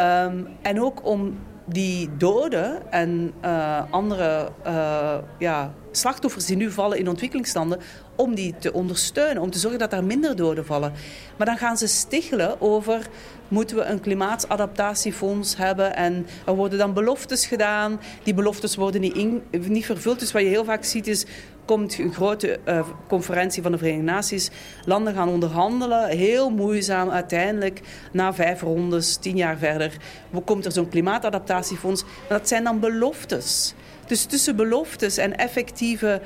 [0.00, 6.98] Um, en ook om die doden en uh, andere uh, ja, slachtoffers die nu vallen
[6.98, 7.80] in ontwikkelingslanden,
[8.16, 10.92] om die te ondersteunen, om te zorgen dat er minder doden vallen.
[11.36, 13.08] Maar dan gaan ze stichelen over
[13.48, 18.00] moeten we een klimaatadaptatiefonds hebben en er worden dan beloftes gedaan.
[18.22, 20.18] Die beloftes worden niet, niet vervuld.
[20.18, 21.26] Dus wat je heel vaak ziet is
[21.66, 24.50] komt een grote uh, conferentie van de Verenigde Naties.
[24.84, 27.10] Landen gaan onderhandelen, heel moeizaam.
[27.10, 27.80] Uiteindelijk,
[28.12, 29.96] na vijf rondes, tien jaar verder,
[30.44, 32.02] komt er zo'n klimaatadaptatiefonds.
[32.02, 33.74] Maar dat zijn dan beloftes.
[34.06, 36.20] Dus tussen beloftes en effectieve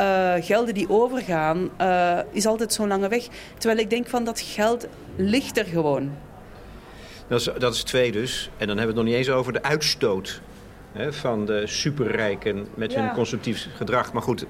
[0.00, 3.26] uh, gelden die overgaan, uh, is altijd zo'n lange weg.
[3.58, 6.10] Terwijl ik denk van dat geld ligt er gewoon.
[7.28, 8.50] Dat is, dat is twee dus.
[8.56, 10.40] En dan hebben we het nog niet eens over de uitstoot
[10.94, 13.00] hè, van de superrijken met ja.
[13.00, 14.12] hun consumptief gedrag.
[14.12, 14.46] Maar goed,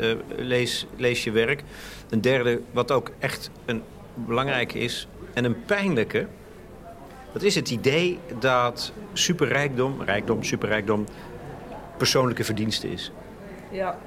[0.00, 1.62] uh, lees, lees je werk.
[2.10, 3.82] Een derde, wat ook echt een
[4.14, 6.26] belangrijke is en een pijnlijke...
[7.32, 11.04] dat is het idee dat superrijkdom, rijkdom, superrijkdom...
[11.96, 13.12] persoonlijke verdienste is.
[13.70, 13.98] Ja.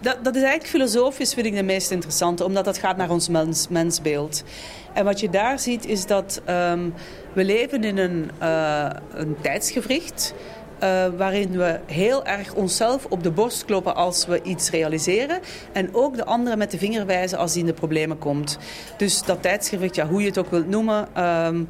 [0.00, 2.44] Dat, dat is eigenlijk filosofisch, vind ik, de meest interessante.
[2.44, 4.44] Omdat dat gaat naar ons mens, mensbeeld.
[4.92, 6.94] En wat je daar ziet, is dat um,
[7.32, 10.34] we leven in een, uh, een tijdsgevricht...
[10.82, 15.40] Uh, waarin we heel erg onszelf op de borst kloppen als we iets realiseren.
[15.72, 18.58] En ook de anderen met de vinger wijzen als die in de problemen komt.
[18.96, 21.24] Dus dat tijdsgevricht, ja, hoe je het ook wilt noemen.
[21.24, 21.68] Um,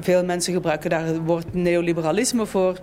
[0.00, 2.78] veel mensen gebruiken daar het woord neoliberalisme voor.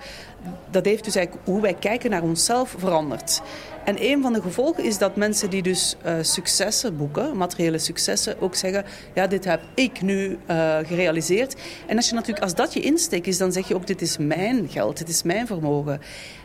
[0.70, 3.42] Dat heeft dus eigenlijk hoe wij kijken naar onszelf veranderd.
[3.84, 8.42] En een van de gevolgen is dat mensen die dus uh, successen boeken, materiële successen,
[8.42, 11.56] ook zeggen: ja, dit heb ik nu uh, gerealiseerd.
[11.88, 14.18] En als je natuurlijk, als dat je insteek is, dan zeg je ook: dit is
[14.18, 16.02] mijn geld, dit is mijn vermogen.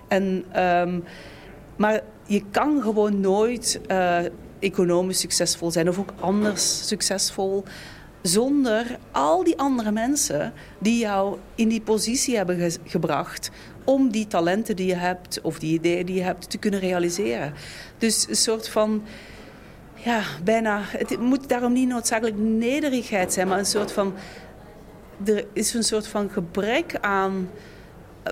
[0.08, 1.04] En, um,
[1.76, 4.18] maar je kan gewoon nooit uh,
[4.58, 7.64] economisch succesvol zijn of ook anders succesvol
[8.22, 13.50] zonder al die andere mensen die jou in die positie hebben ge gebracht
[13.84, 17.52] om die talenten die je hebt of die ideeën die je hebt te kunnen realiseren.
[17.98, 19.02] Dus een soort van,
[19.94, 24.14] ja, bijna, het moet daarom niet noodzakelijk nederigheid zijn, maar een soort van,
[25.24, 27.50] er is een soort van gebrek aan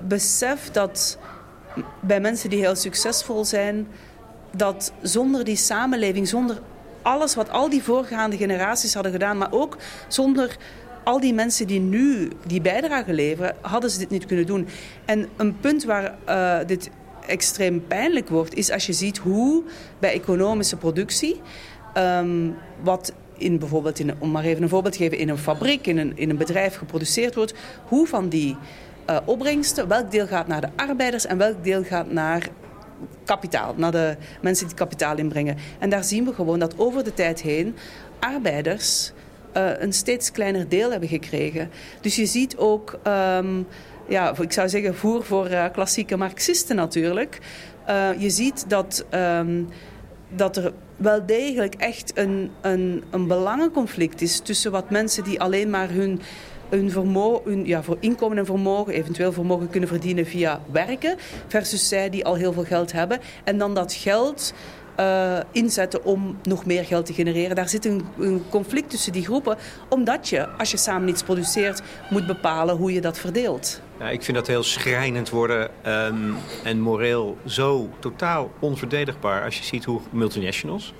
[0.03, 1.17] besef dat
[1.99, 3.87] bij mensen die heel succesvol zijn,
[4.55, 6.61] dat zonder die samenleving, zonder
[7.07, 10.57] alles wat al die voorgaande generaties hadden gedaan, maar ook zonder
[11.03, 14.67] al die mensen die nu die bijdrage leveren, hadden ze dit niet kunnen doen.
[15.05, 16.89] En een punt waar uh, dit
[17.27, 19.63] extreem pijnlijk wordt, is als je ziet hoe
[19.99, 21.41] bij economische productie,
[21.97, 25.87] um, wat in bijvoorbeeld, in, om maar even een voorbeeld te geven, in een fabriek,
[25.87, 27.53] in een, in een bedrijf geproduceerd wordt,
[27.87, 28.55] hoe van die
[29.09, 32.49] uh, opbrengsten, welk deel gaat naar de arbeiders en welk deel gaat naar
[33.25, 35.57] kapitaal, naar de mensen die kapitaal inbrengen.
[35.79, 37.75] En daar zien we gewoon dat over de tijd heen
[38.19, 39.11] arbeiders
[39.57, 41.69] uh, een steeds kleiner deel hebben gekregen.
[42.01, 43.67] Dus je ziet ook, um,
[44.07, 47.39] ja, ik zou zeggen voer voor uh, klassieke Marxisten natuurlijk.
[47.89, 49.67] Uh, je ziet dat, um,
[50.29, 55.69] dat er wel degelijk echt een, een, een belangenconflict is tussen wat mensen die alleen
[55.69, 56.21] maar hun
[56.69, 61.15] hun, vermogen, hun ja, voor inkomen en vermogen, eventueel vermogen kunnen verdienen via werken,
[61.47, 63.19] versus zij die al heel veel geld hebben.
[63.43, 64.53] En dan dat geld
[64.99, 67.55] uh, inzetten om nog meer geld te genereren.
[67.55, 69.57] Daar zit een, een, conflict tussen die groepen,
[69.89, 73.81] omdat je, als je samen iets produceert, moet bepalen hoe je dat verdeelt.
[73.99, 79.63] Ja, ik vind dat heel schrijnend worden um, en moreel zo totaal onverdedigbaar als je
[79.63, 80.93] ziet hoe multinationals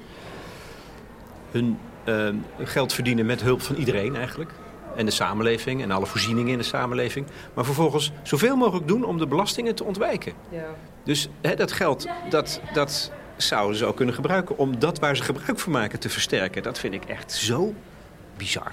[1.51, 4.51] hun uh, geld verdienen met hulp van iedereen eigenlijk
[4.97, 7.25] en de samenleving en alle voorzieningen in de samenleving.
[7.53, 10.33] Maar vervolgens zoveel mogelijk doen om de belastingen te ontwijken.
[10.49, 10.65] Ja.
[11.03, 15.23] Dus hè, dat geld, dat, dat zouden ze ook kunnen gebruiken om dat waar ze
[15.23, 16.63] gebruik van maken te versterken.
[16.63, 17.73] Dat vind ik echt zo
[18.37, 18.71] bizar.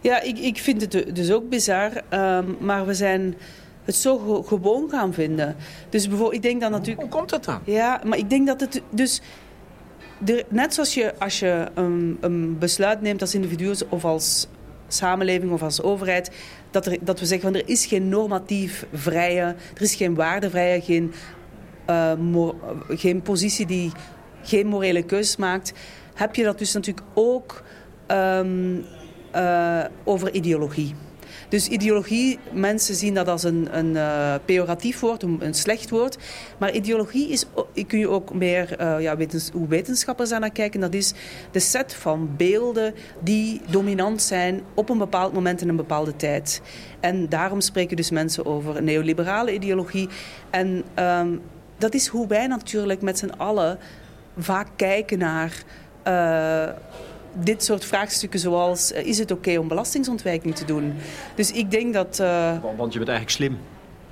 [0.00, 1.90] Ja, ik, ik vind het dus ook bizar.
[2.10, 3.36] Um, maar we zijn
[3.84, 5.56] het zo gewoon gaan vinden.
[5.88, 7.00] Dus bijvoorbeeld, ik denk dan natuurlijk...
[7.00, 7.60] Hoe komt dat dan?
[7.64, 9.20] Ja, maar ik denk dat het dus...
[10.48, 14.46] net zoals je als je een, een besluit neemt als individu of als
[14.88, 16.30] samenleving of als overheid,
[16.70, 19.42] dat, er, dat we zeggen van er is geen normatief vrije,
[19.74, 21.12] er is geen waardevrije, geen,
[21.90, 22.48] uh,
[22.88, 23.92] geen positie die
[24.42, 25.72] geen morele keus maakt,
[26.14, 27.62] heb je dat dus natuurlijk ook
[28.08, 28.84] um,
[29.34, 30.94] uh, over ideologie.
[31.48, 36.18] Dus ideologie, mensen zien dat als een, een uh, pejoratief woord, een, slecht woord.
[36.58, 37.46] Maar ideologie is,
[37.86, 39.16] kun je ook meer, uh, ja,
[39.52, 41.12] hoe wetenschappers daar naar kijken, dat is
[41.50, 46.62] de set van beelden die dominant zijn op een bepaald moment in een bepaalde tijd.
[47.00, 50.08] En daarom spreken dus mensen over neoliberale ideologie.
[50.50, 51.40] En um,
[51.78, 53.78] dat is hoe wij natuurlijk met z'n allen
[54.38, 55.62] vaak kijken naar...
[56.06, 56.68] Uh,
[57.32, 58.92] dit soort vraagstukken zoals...
[58.92, 60.94] Uh, is het oké okay om belastingsontwijking te doen?
[61.34, 62.18] Dus ik denk dat...
[62.20, 62.52] Uh...
[62.76, 63.58] Want je bent eigenlijk slim.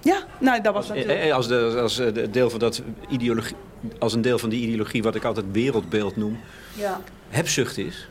[0.06, 1.24] Ja, nou, dat was als, natuurlijk...
[1.28, 3.56] eh, als, de, als eh, de deel van dat ideologie,
[3.98, 6.38] als een deel van die ideologie wat ik altijd wereldbeeld noem,
[6.74, 8.08] Ja, hebzucht is,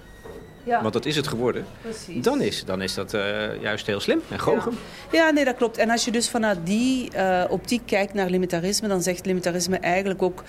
[0.63, 2.23] ja want dat is het geworden, precies.
[2.23, 4.77] dan is, dan is dat eh, juist heel slim en goochem.
[5.11, 5.77] Ja, nee, dat klopt.
[5.77, 10.21] En als je dus vanuit die eh, optiek kijkt naar limitarisme, dan zegt limitarisme eigenlijk
[10.21, 10.43] ook.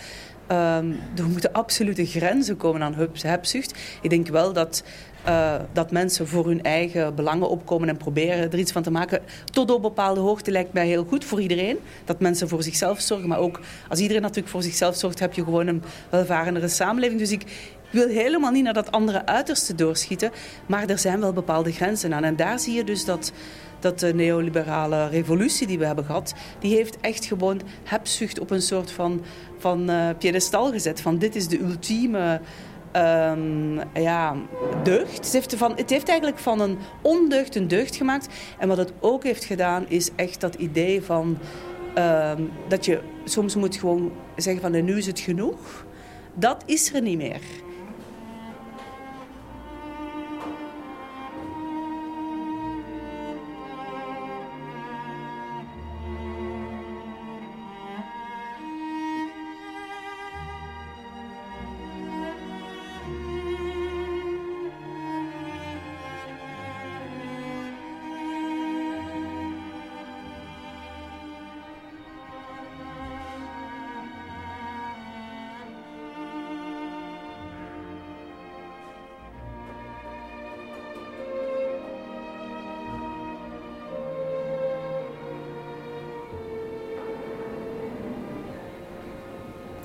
[0.46, 3.78] Ehm, er moeten absolute grenzen komen aan hebzucht.
[4.02, 4.82] Ik denk wel dat,
[5.24, 9.22] eh, dat mensen voor hun eigen belangen opkomen en proberen er iets van te maken.
[9.44, 11.78] Tot op bepaalde hoogte lijkt mij heel goed voor iedereen.
[12.04, 13.28] Dat mensen voor zichzelf zorgen.
[13.28, 17.20] Maar ook als iedereen natuurlijk voor zichzelf zorgt, heb je gewoon een welvarendere samenleving.
[17.20, 17.44] Dus ik
[17.90, 20.30] wil helemaal niet naar dat andere uiterste doorschieten.
[20.66, 22.24] Maar er zijn wel bepaalde grenzen aan.
[22.24, 23.32] En daar zie je dus dat
[23.78, 28.62] dat de neoliberale revolutie die we hebben gehad, die heeft echt gewoon hebzucht op een
[28.62, 29.22] soort van,
[29.58, 31.00] van eh piedestal gezet.
[31.00, 32.40] Van dit is de ultieme
[32.92, 34.36] ehm, ja,
[34.82, 35.16] deugd.
[35.16, 38.28] Het heeft, van, het heeft eigenlijk van een ondeugd een deugd gemaakt.
[38.58, 41.38] En wat het ook heeft gedaan, is echt dat idee van
[41.94, 45.84] ehm, dat je soms moet gewoon zeggen van nu is het genoeg.
[46.34, 47.40] Dat is er niet meer.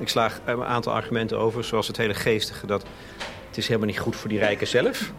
[0.02, 2.86] Ik slaag een aantal argumenten over, zoals het hele geestige, dat
[3.47, 5.12] het is helemaal niet goed voor die rijken zelf.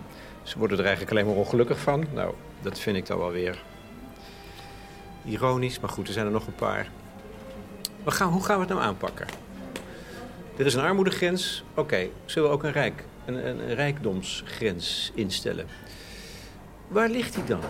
[0.43, 2.05] Ze worden er eigenlijk alleen maar ongelukkig van.
[2.15, 3.63] Nou, dat vind ik dan wel weer
[5.25, 6.91] ironisch, maar goed, er zijn er nog een paar.
[8.05, 9.27] We gaan, hoe gaan we het nou aanpakken?
[10.57, 11.65] Er is een armoedegrens.
[11.75, 15.67] Oké, zullen we ook een, rijk, een, een rijkdomsgrens instellen?
[16.89, 17.61] Waar ligt die dan?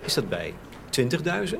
[0.00, 0.54] Is dat bij
[1.00, 1.58] 20.000?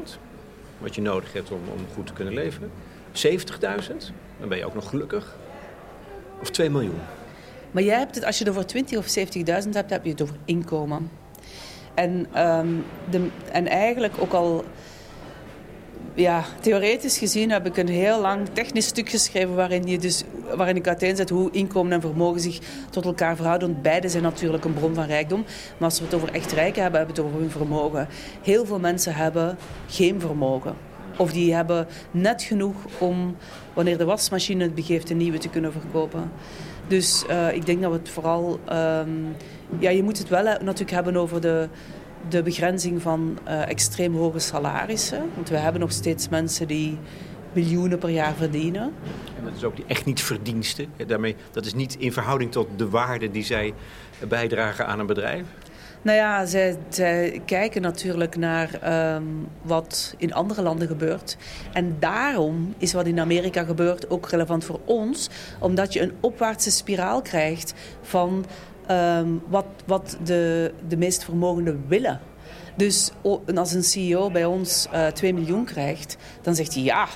[0.78, 2.70] Wat je nodig hebt om, om goed te kunnen leven?
[3.14, 4.12] 70.000?
[4.38, 5.36] Dan ben je ook nog gelukkig.
[6.40, 6.98] Of 2 miljoen?
[7.70, 10.22] Maar jij hebt het, als je er voor 20 of 70.000 hebt, heb je het
[10.22, 11.10] over inkomen.
[11.94, 12.68] En, ehm,
[13.10, 14.64] de, en eigenlijk ook al,
[16.14, 20.24] ja, theoretisch gezien heb ik een heel lang technisch stuk geschreven waarin, je dus,
[20.56, 22.58] waarin ik uiteenzet hoe inkomen en vermogen zich
[22.90, 23.68] tot elkaar verhouden.
[23.68, 25.44] Want beide zijn natuurlijk een bron van rijkdom.
[25.78, 28.08] Maar als we het over echt rijken hebben, hebben we het over hun vermogen.
[28.42, 30.76] Heel veel mensen hebben geen vermogen.
[31.16, 33.36] Of die hebben net genoeg om,
[33.72, 36.32] wanneer de wasmachine het begeeft, een nieuwe te kunnen verkopen.
[36.86, 38.60] Dus uh, ik denk dat we het vooral...
[38.72, 39.36] Um,
[39.78, 41.68] ja, je moet het wel natuurlijk hebben over de,
[42.28, 45.30] de begrenzing van uh, extreem hoge salarissen.
[45.34, 46.98] Want we hebben nog steeds mensen die
[47.52, 48.92] miljoenen per jaar verdienen.
[49.38, 50.86] En dat is ook echt niet verdiensten.
[51.06, 53.74] Daarmee, dat is niet in verhouding tot de waarde die zij
[54.28, 55.44] bijdragen aan een bedrijf.
[56.05, 58.70] Nou ja, zij, kijken natuurlijk naar
[59.14, 61.36] um, wat in andere landen gebeurt.
[61.72, 65.28] En daarom is wat in Amerika gebeurt ook relevant voor ons.
[65.61, 68.44] Omdat je een opwaartse spiraal krijgt van
[68.90, 72.20] um, wat, wat de, de meest vermogenden willen.
[72.76, 73.11] Dus
[73.55, 77.09] als een CEO bij ons uh, 2 miljoen krijgt, dan zegt hij ja,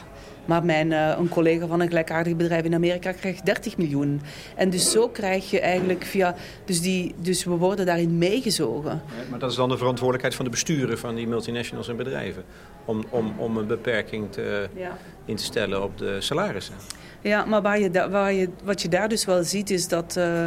[0.48, 4.20] maar mijn, uh, een collega van een gelijkaardig bedrijf in Amerika krijgt 30 miljoen.
[4.56, 6.34] En dus zo krijg je eigenlijk via...
[6.64, 8.90] Dus, die, dus we worden daarin meegezogen.
[8.90, 12.44] Ja, maar dat is dan de verantwoordelijkheid van de besturen van die multinationals en bedrijven.
[12.84, 14.98] Om, om, om een beperking te, ja.
[15.24, 16.74] in te stellen op de salarissen.
[17.20, 20.46] Ja, maar waar je, waar je, wat je daar dus wel ziet is dat uh,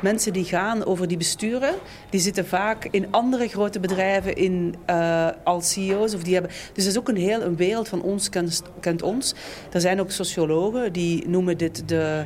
[0.00, 1.74] mensen die gaan over die besturen,
[2.10, 6.14] die zitten vaak in andere grote bedrijven in, uh, als CEO's.
[6.14, 9.02] Of die hebben, dus dat is ook een heel een wereld van ons kent, kent
[9.02, 9.34] ons.
[9.72, 12.24] Er zijn ook sociologen die noemen dit, de,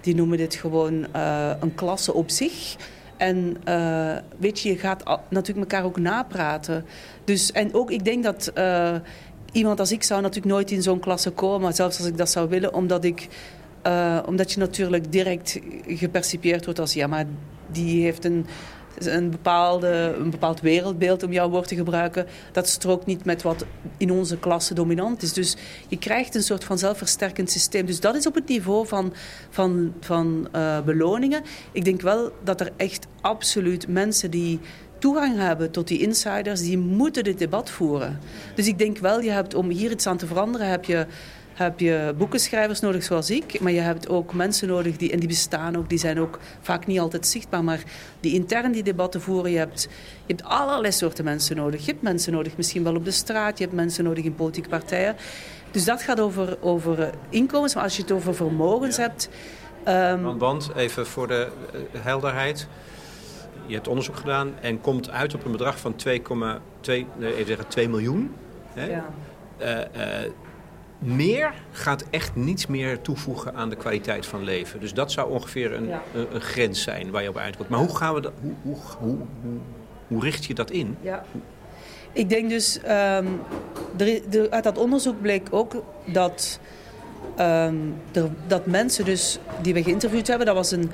[0.00, 2.76] die noemen dit gewoon uh, een klasse op zich.
[3.16, 3.56] En
[4.38, 6.84] weet je, je gaat natuurlijk elkaar ook napraten.
[7.24, 8.52] Dus, en ook, ik denk dat
[9.56, 12.48] iemand als ik zou natuurlijk nooit in zo'n klasse komen, zelfs als ik dat zou
[12.48, 13.28] willen, omdat ik.
[13.86, 17.26] Uh, omdat je natuurlijk direct gepercipieerd wordt als ja, maar
[17.66, 18.46] die heeft een,
[18.98, 22.26] een, bepaalde, een bepaald wereldbeeld, om jouw woord te gebruiken.
[22.52, 23.64] Dat strookt niet met wat
[23.96, 25.32] in onze klasse dominant is.
[25.32, 25.56] Dus
[25.88, 27.86] je krijgt een soort van zelfversterkend systeem.
[27.86, 29.12] Dus dat is op het niveau van,
[29.50, 31.42] van, van uh, beloningen.
[31.72, 34.60] Ik denk wel dat er echt absoluut mensen die
[34.98, 38.20] toegang hebben tot die insiders, die moeten dit debat voeren.
[38.54, 41.06] Dus ik denk wel, je hebt, om hier iets aan te veranderen, heb je
[41.56, 45.28] heb je boekenschrijvers nodig zoals ik, maar je hebt ook mensen nodig die, en die
[45.28, 47.82] bestaan ook, die zijn ook vaak niet altijd zichtbaar, maar
[48.20, 49.50] die intern die debatten voeren.
[49.50, 49.82] Je hebt,
[50.26, 51.84] je hebt allerlei soorten mensen nodig.
[51.84, 54.68] Je hebt mensen nodig misschien wel op de straat, je hebt mensen nodig in politieke
[54.68, 55.16] partijen.
[55.70, 59.28] Dus dat gaat over, over inkomens, maar als je het over vermogens hebt.
[59.88, 60.22] Um...
[60.22, 62.66] Want, want, even voor de uh, helderheid.
[63.66, 66.12] Je hebt onderzoek gedaan en komt uit op een bedrag van 2,2
[66.84, 68.34] nee, even zeggen 2 miljoen.
[68.72, 68.86] Hè?
[68.86, 69.04] Ja.
[69.60, 69.78] Uh,
[70.24, 70.30] uh,
[70.98, 74.80] meer gaat echt niets meer toevoegen aan de kwaliteit van leven.
[74.80, 77.68] Dus dat zou ongeveer een, een, een, grens zijn waar je op uitkomt.
[77.68, 79.18] Maar hoe, gaan we dat, hoe, hoe, hoe,
[80.06, 80.96] hoe richt je dat in?
[81.00, 81.24] Ja.
[82.12, 83.40] Ik denk dus, um,
[83.96, 86.60] er, uit dat onderzoek bleek ook dat,
[87.38, 90.90] um, er, dat mensen dus, die we geïnterviewd hebben, dat was een,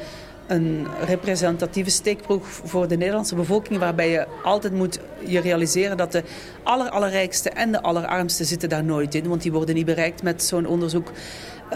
[0.52, 6.22] een representatieve steekproef voor de Nederlandse bevolking, waarbij je altijd moet je realiseren dat de
[6.62, 10.42] aller, allerrijkste en de allerarmste zitten daar nooit in, want die worden niet bereikt met
[10.42, 11.10] zo'n onderzoek.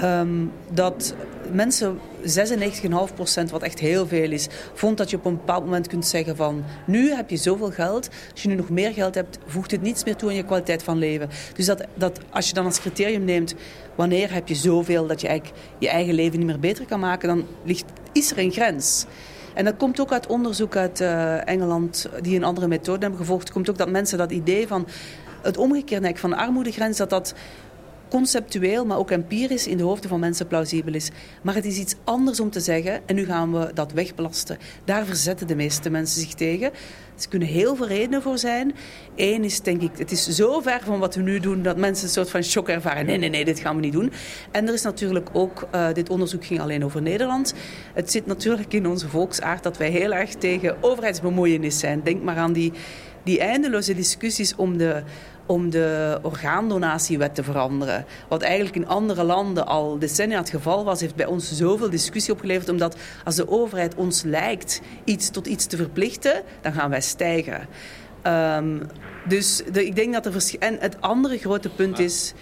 [0.03, 1.14] Um, dat
[1.53, 6.07] mensen, 96,5%, wat echt heel veel is, vond dat je op een bepaald moment kunt
[6.07, 9.70] zeggen van nu heb je zoveel geld, als je nu nog meer geld hebt, voegt
[9.70, 11.29] het niets meer toe aan je kwaliteit van leven.
[11.55, 13.55] Dus dat, dat als je dan als criterium neemt
[13.97, 17.28] wanneer heb je zoveel dat je eigenlijk je eigen leven niet meer beter kan maken,
[17.28, 19.07] dan ligt, is er een grens.
[19.55, 23.53] En dat komt ook uit onderzoek uit uh, Engeland, die een andere methode hebben gevolgd.
[23.53, 24.86] komt ook dat mensen dat idee van
[25.42, 27.34] het omgekeerde van de armoedegrens, dat dat
[28.09, 31.11] conceptueel, maar ook empirisch in de hoofden van mensen plausibel is.
[31.42, 34.59] Maar het is iets anders om te zeggen, en nu gaan we dat wegbelasten.
[34.84, 36.70] Daar verzetten de meeste mensen zich tegen.
[37.20, 38.74] Er kunnen heel veel redenen voor zijn.
[39.16, 42.04] Eén is, denk ik, het is zo ver van wat we nu doen dat mensen
[42.04, 43.07] een soort van shock ervaren.
[43.07, 44.12] Nee, nee, nee, dit gaan we niet doen.
[44.50, 47.54] En er is natuurlijk ook, uh, dit onderzoek ging alleen over Nederland.
[47.94, 52.00] Het zit natuurlijk in onze volksaard dat wij heel erg tegen overheidsbemoeienis zijn.
[52.04, 52.72] Denk maar aan die,
[53.22, 55.02] die eindeloze discussies om de
[55.47, 58.05] om de orgaandonatiewet te veranderen.
[58.28, 62.32] Wat eigenlijk in andere landen al decennia het geval was, heeft bij ons zoveel discussie
[62.32, 62.68] opgeleverd.
[62.68, 67.68] Omdat als de overheid ons lijkt iets tot iets te verplichten, dan gaan wij stijgen.
[68.26, 68.82] Um,
[69.28, 72.34] dus de, ik denk dat er En het andere grote punt is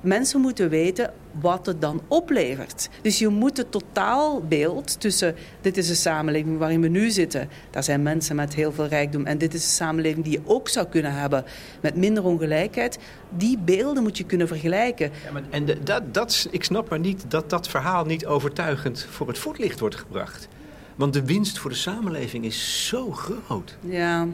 [0.00, 2.88] mensen moeten weten wat het dan oplevert.
[3.02, 7.84] Dus je moet het totaalbeeld tussen dit is de samenleving waarin we nu zitten, daar
[7.84, 10.86] zijn mensen met heel veel rijkdom en dit is de samenleving die je ook zou
[10.86, 11.44] kunnen hebben
[11.80, 15.10] met minder ongelijkheid, die beelden moet je kunnen vergelijken.
[15.24, 19.28] Ja, maar, en dat, dat, ik snap maar niet dat dat verhaal niet overtuigend voor
[19.28, 20.48] het voetlicht wordt gebracht.
[20.94, 23.76] Want de winst voor de samenleving is zo groot.
[23.80, 24.26] Ja.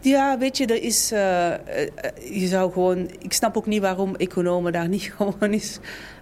[0.00, 1.18] Ja, weet je, er is, uh,
[2.40, 3.10] je zou gewoon...
[3.18, 5.78] Ik snap ook niet waarom economen daar niet gewoon eens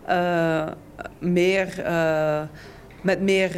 [0.09, 0.66] uh,
[1.18, 1.82] meer...
[3.02, 3.57] met meer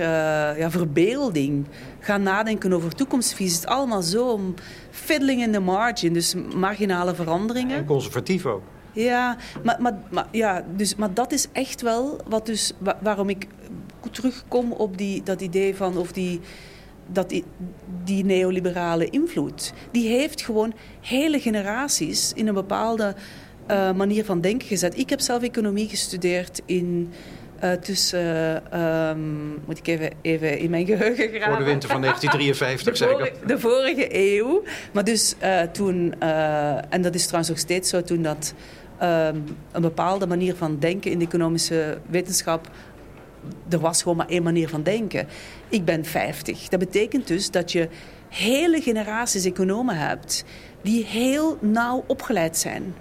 [0.58, 1.66] ja, verbeelding
[2.00, 3.54] gaan nadenken over toekomstvisies.
[3.54, 4.54] Het is allemaal zo
[4.90, 7.76] fiddling in the margin, dus marginale veranderingen.
[7.76, 8.62] En conservatief ook.
[8.92, 12.72] Ja, maar, maar, maar, ja, dus, maar dat is echt wel wat dus,
[13.02, 13.46] waarom ik
[14.10, 15.96] terugkom op die, dat idee van...
[15.96, 16.40] Of die,
[17.06, 17.44] dat die,
[18.04, 23.14] die, neoliberale invloed, die heeft gewoon hele generaties in een bepaalde
[23.70, 24.98] uh, manier van denken gezet.
[24.98, 27.12] Ik heb zelf economie gestudeerd in
[27.64, 29.10] uh, tussen, uh,
[29.66, 31.48] moet ik even, even in mijn geheugen graven.
[31.48, 34.62] Voor de winter van 1953, de, vorige, de vorige eeuw.
[34.92, 36.20] Maar dus uh, toen,
[36.90, 38.54] en dat is trouwens nog steeds zo, toen dat
[38.98, 39.36] ehm,
[39.72, 42.70] een bepaalde manier van denken in de economische wetenschap
[43.68, 45.26] er was gewoon maar één manier van denken.
[45.68, 46.68] Ik ben 50.
[46.68, 47.88] Dat betekent dus dat je
[48.28, 50.44] hele generaties economen hebt
[50.82, 52.94] die heel nauw opgeleid zijn.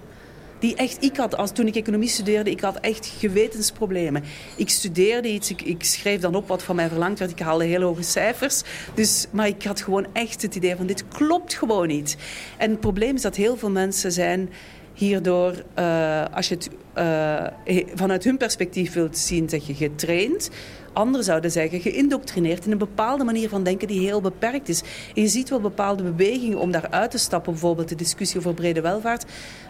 [0.58, 4.22] Die echt, ik had, als, toen ik economie studeerde, ik had echt gewetensproblemen.
[4.56, 7.30] Ik studeerde iets, ik, ik schreef dan op wat van mij verlangd werd.
[7.30, 8.62] Ik haalde hele hoge cijfers.
[8.94, 12.16] Dus, maar ik had gewoon echt het idee van, dit klopt gewoon niet.
[12.56, 14.50] En het probleem is dat heel veel mensen zijn
[14.94, 20.50] hierdoor, uh, als je het uh, vanuit hun perspectief wilt zien, zeg je getraind.
[20.96, 24.82] Anderen zouden zeggen geïndoctrineerd in een bepaalde manier van denken die heel beperkt is.
[25.14, 28.80] En je ziet wel bepaalde bewegingen om daaruit te stappen, bijvoorbeeld de discussie over brede
[28.80, 29.24] welvaart.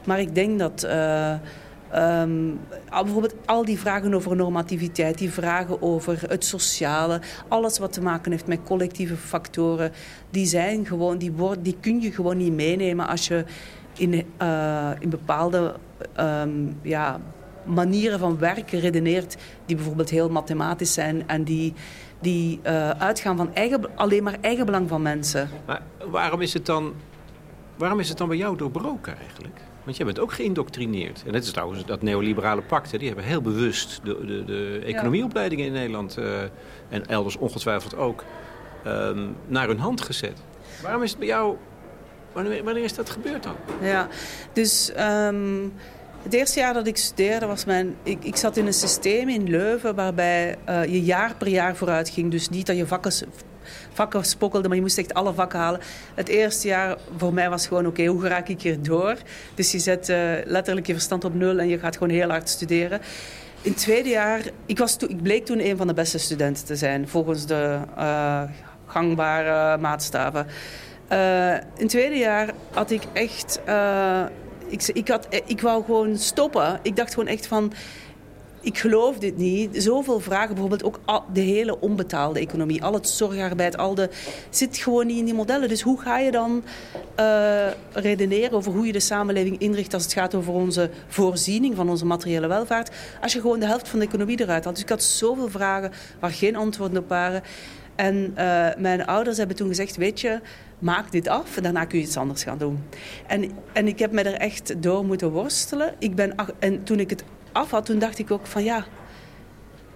[0.04, 0.84] Maar ik denk dat.
[0.84, 1.34] Uh,
[1.94, 2.60] Um,
[2.90, 8.30] bijvoorbeeld al die vragen over normativiteit, die vragen over het sociale, alles wat te maken
[8.30, 9.92] heeft met collectieve factoren,
[10.30, 13.44] die zijn gewoon, die, die kun je gewoon niet meenemen als je
[13.96, 15.74] in, uh, in bepaalde
[16.20, 17.20] um, ja,
[17.66, 19.36] manieren van werken redeneert
[19.66, 21.74] die bijvoorbeeld heel mathematisch zijn en die,
[22.20, 25.48] die uh, uitgaan van eigen, alleen maar eigenbelang van mensen.
[25.66, 26.94] Maar waarom is het dan,
[27.76, 29.60] waarom is het dan bij jou doorbroken eigenlijk?
[29.84, 31.22] Want jij bent ook geïndoctrineerd.
[31.26, 32.92] En dat is trouwens dat neoliberale pact.
[32.92, 36.40] Hè, die hebben heel bewust de, de, de economieopleidingen in Nederland uh,
[36.88, 38.24] en elders ongetwijfeld ook
[38.86, 40.42] um, naar hun hand gezet.
[40.82, 41.56] Waarom is het bij jou
[42.36, 43.54] Wanneer, wanneer is dat gebeurd dan?
[43.80, 44.08] Ja,
[44.52, 45.72] dus um,
[46.26, 47.94] Het eerste jaar dat ik studeerde was mijn...
[48.02, 52.08] Ik, ik zat in een systeem in Leuven waarbij uh, je jaar per jaar vooruit
[52.08, 52.30] ging.
[52.30, 53.12] Dus niet dat je vakken,
[53.92, 55.80] vakken spokkelde, maar je moest echt alle vakken halen.
[56.14, 59.16] Het eerste jaar voor mij was gewoon oké, hoe raak ik hier door?
[59.54, 62.48] Dus je zet uh, letterlijk je verstand op nul en je gaat gewoon heel hard
[62.48, 63.00] studeren.
[63.62, 66.76] In het tweede jaar, ik, was ik bleek toen een van de beste studenten te
[66.76, 68.42] zijn, volgens de uh,
[68.86, 70.46] gangbare maatstaven.
[71.08, 73.60] In het tweede jaar had ik echt.
[74.68, 76.80] Ik, ik, had, ik wou gewoon stoppen.
[76.82, 77.72] Ik dacht gewoon echt van.
[78.60, 79.82] Ik geloof dit niet.
[79.82, 81.00] Zoveel vragen, bijvoorbeeld ook
[81.32, 84.10] de hele onbetaalde economie, al het zorgarbeid, al de.
[84.50, 85.68] zit gewoon niet in die modellen.
[85.68, 86.64] Dus hoe ga je dan
[87.20, 91.88] uh, redeneren over hoe je de samenleving inricht als het gaat over onze voorziening van
[91.88, 92.90] onze materiële welvaart,
[93.22, 94.74] als je gewoon de helft van de economie eruit haalt?
[94.74, 97.42] Dus ik had zoveel vragen waar geen antwoorden op waren.
[97.96, 100.40] En uh, mijn ouders hebben toen gezegd: Weet je,
[100.78, 102.84] maak dit af en daarna kun je iets anders gaan doen.
[103.26, 105.94] En, en ik heb me er echt door moeten worstelen.
[105.98, 108.84] Ik ben, en toen ik het af had, toen dacht ik ook van ja,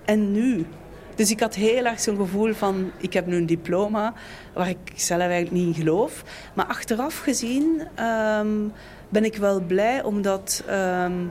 [0.05, 0.67] en nu?
[1.15, 4.15] Dus ik had heel erg zo'n gevoel van, ik heb nu een diploma
[4.53, 6.25] waar ik zelf eigenlijk niet in geloof.
[6.55, 8.73] Maar achteraf gezien um,
[9.09, 11.31] ben ik wel blij, omdat um,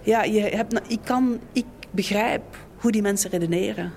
[0.00, 2.42] ja, je hebt, ik, kan, ik begrijp
[2.76, 3.92] hoe die mensen redeneren.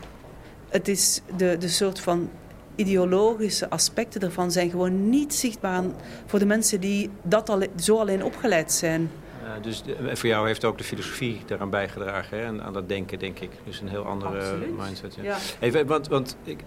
[0.70, 2.30] Het is de, de soort van
[2.76, 5.84] ideologische aspecten ervan zijn gewoon niet zichtbaar
[6.26, 9.12] voor de mensen die dat al, zo alleen opgeleid zijn.
[9.44, 12.44] Ja, dus voor jou heeft ook de filosofie daaraan bijgedragen, hè?
[12.44, 13.52] En aan dat denken, denk ik.
[13.66, 14.78] Dus een heel andere Absoluut.
[14.78, 15.16] mindset.
[15.16, 15.24] Ja.
[15.24, 15.38] Ja.
[15.60, 16.60] Even, want want ik,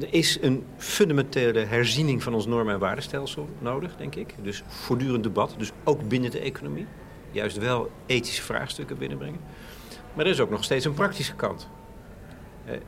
[0.00, 4.34] er is een fundamentele herziening van ons normen- en waardestelsel nodig, denk ik.
[4.42, 6.86] Dus voortdurend debat, dus ook binnen de economie.
[7.30, 9.40] Juist wel ethische vraagstukken binnenbrengen.
[10.14, 11.68] Maar er is ook nog steeds een praktische kant.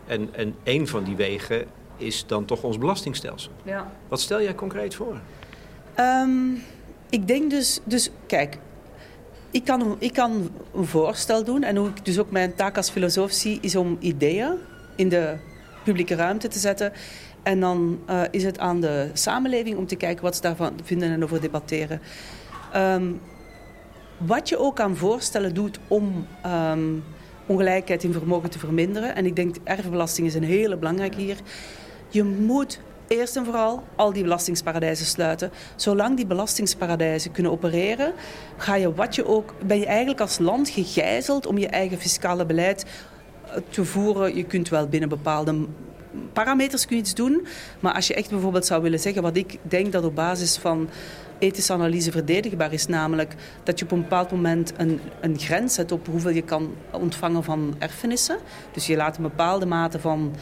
[0.07, 1.65] En, en een van die wegen
[1.97, 3.53] is dan toch ons belastingstelsel.
[3.63, 3.93] Ja.
[4.09, 5.21] Wat stel jij concreet voor?
[6.01, 6.63] Um,
[7.11, 8.59] ik denk dus, dus kijk,
[9.51, 11.63] ik kan, ik kan een voorstel doen.
[11.63, 14.53] En hoe ik dus ook mijn taak als filosoof zie, is om ideeën
[14.97, 15.37] in de
[15.85, 16.93] publieke ruimte te zetten.
[17.43, 21.11] En dan uh, is het aan de samenleving om te kijken wat ze daarvan vinden
[21.11, 22.01] en over debatteren.
[22.77, 23.21] Um,
[24.17, 27.05] wat je ook aan voorstellen doet om um,
[27.51, 29.15] ongelijkheid in vermogen te verminderen.
[29.15, 31.37] En ik denk erfbelasting is een hele belangrijke hier.
[32.09, 35.51] Je moet eerst en vooral al die belastingsparadijzen sluiten.
[35.77, 38.13] Zolang die belastingsparadijzen kunnen opereren,
[38.57, 42.47] ga je wat je ook, ben je eigenlijk als land gegijzeld om je eigen fiscale
[42.47, 42.85] beleid
[43.69, 44.37] te voeren.
[44.37, 45.67] Je kunt wel binnen bepaalde
[46.33, 47.47] parameters kun je iets doen.
[47.81, 50.89] Maar als je echt bijvoorbeeld zou willen zeggen wat ik denk dat op basis van
[51.41, 52.87] ethische analyse verdedigbaar is.
[52.87, 56.75] Namelijk dat je op een bepaald moment een, een grens zet op hoeveel je kan
[56.91, 58.39] ontvangen van erfenissen.
[58.73, 60.35] Dus je laat een bepaalde mate van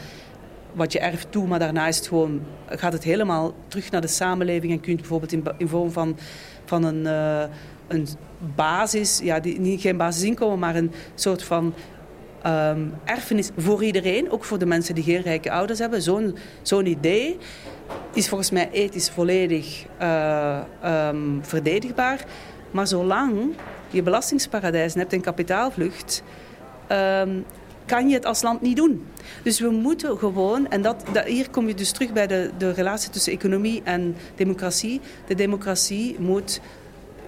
[0.73, 4.07] wat je erft toe, maar daarna is het gewoon, gaat het helemaal terug naar de
[4.07, 6.17] samenleving en kun je bijvoorbeeld in, vorm van,
[6.65, 7.43] van een, uh,
[7.87, 8.07] een
[8.55, 11.73] basis, ja, die, niet, geen basisinkomen, maar een soort van
[12.47, 16.01] um, erfenis voor iedereen, ook voor de mensen die geen rijke ouders hebben.
[16.01, 17.37] Zo'n zo'n idee
[18.13, 22.25] is volgens mij ethisch volledig uh, um, verdedigbaar.
[22.71, 23.55] Maar zolang
[23.89, 26.23] je belastingsparadijzen hebt en kapitaalvlucht,
[26.91, 27.45] um,
[27.85, 29.05] kan je het als land niet doen.
[29.43, 32.71] Dus we moeten gewoon, en dat, dat, hier kom je dus terug bij de, de
[32.71, 35.01] relatie tussen economie en democratie.
[35.27, 36.61] De democratie moet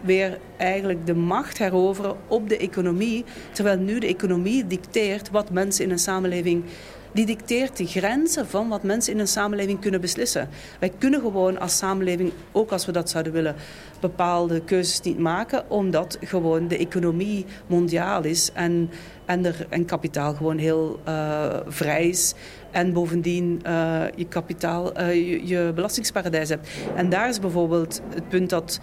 [0.01, 3.25] weer eigenlijk de macht heroveren op de economie.
[3.51, 6.63] Terwijl nu de economie dicteert wat mensen in een samenleving
[7.11, 10.49] die dicteert de grenzen van wat mensen in een samenleving kunnen beslissen.
[10.79, 13.55] Wij kunnen gewoon als samenleving, ook als we dat zouden willen,
[13.99, 18.89] bepaalde keuzes niet maken, omdat gewoon de economie mondiaal is en,
[19.25, 22.33] en, er, en kapitaal gewoon heel uh, vrij is.
[22.71, 26.69] En bovendien uh, je kapitaal, uh, je, je belastingsparadijs hebt.
[26.95, 28.79] En daar is bijvoorbeeld het punt dat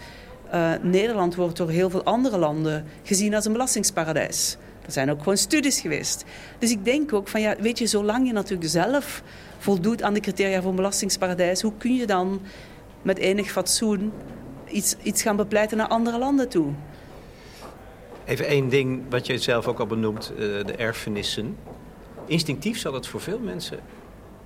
[0.55, 4.57] uh, Nederland wordt door heel veel andere landen gezien als een belastingsparadijs.
[4.87, 6.25] Er zijn ook gewoon studies geweest.
[6.59, 9.23] Dus ik denk ook van ja, weet je, zolang je natuurlijk zelf
[9.59, 12.41] voldoet aan de criteria voor een belastingsparadijs, hoe kun je dan
[13.03, 14.13] met enig fatsoen
[14.67, 16.73] iets, iets gaan bepleiten naar andere landen toe?
[18.25, 21.57] Even één ding wat je zelf ook al benoemt, uh, de erfenissen.
[22.27, 23.79] Instinctief zal het voor veel mensen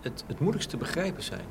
[0.00, 1.44] het, het moeilijkst te begrijpen zijn.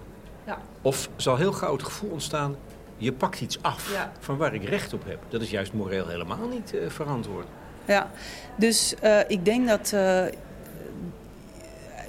[0.46, 0.58] Ja.
[0.82, 2.56] Of zal heel gauw het gevoel ontstaan,
[3.02, 4.12] je pakt iets af ja.
[4.20, 5.20] van waar ik recht op heb.
[5.30, 7.46] Dat is juist moreel helemaal niet uh, verantwoord.
[7.86, 8.12] Ja,
[8.56, 10.24] dus uh, ik denk dat uh,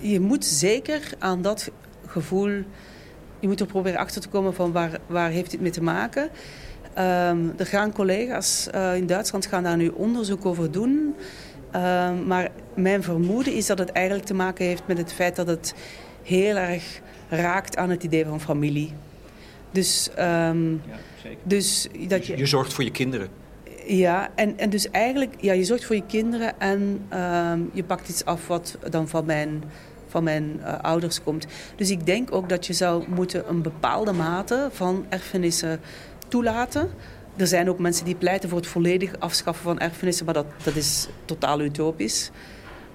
[0.00, 1.70] je moet zeker aan dat
[2.06, 2.48] gevoel,
[3.40, 6.22] je moet er proberen achter te komen van waar, waar heeft dit mee te maken.
[6.98, 11.14] Um, er gaan collega's in Duitsland gaan daar nu onderzoek over doen.
[11.74, 15.46] Um, maar mijn vermoeden is dat het eigenlijk te maken heeft met het feit dat
[15.46, 15.74] het
[16.22, 18.92] heel erg raakt aan het idee van familie.
[19.72, 21.38] Dus, um, ja, zeker.
[21.42, 22.36] dus dat je...
[22.36, 23.28] je zorgt voor je kinderen.
[23.86, 28.08] Ja, en, en dus eigenlijk, ja, je zorgt voor je kinderen en ehm, je pakt
[28.08, 29.64] iets af wat dan van mijn,
[30.08, 31.46] van mijn uh, ouders komt.
[31.76, 35.80] Dus ik denk ook dat je zou moeten een bepaalde mate van erfenissen
[36.28, 36.90] toelaten.
[37.36, 40.76] Er zijn ook mensen die pleiten voor het volledig afschaffen van erfenissen, maar dat, dat
[40.76, 42.30] is totaal utopisch.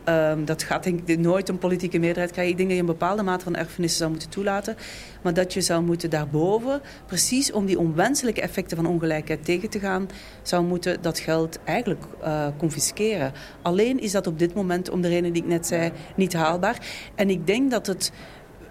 [0.10, 2.52] Um, dat gaat denk ik nooit een politieke meerderheid krijgen.
[2.52, 4.76] Ik denk dat je een bepaalde mate van erfenissen zou moeten toelaten.
[5.22, 9.80] Maar dat je zou moeten daarboven, precies om die onwenselijke effecten van ongelijkheid tegen te
[9.80, 10.10] gaan,
[10.42, 13.32] zou moeten dat geld eigenlijk uh, confisceren.
[13.62, 16.78] Alleen is dat op dit moment, om de reden die ik net zei, niet haalbaar.
[17.16, 18.12] En ik denk dat het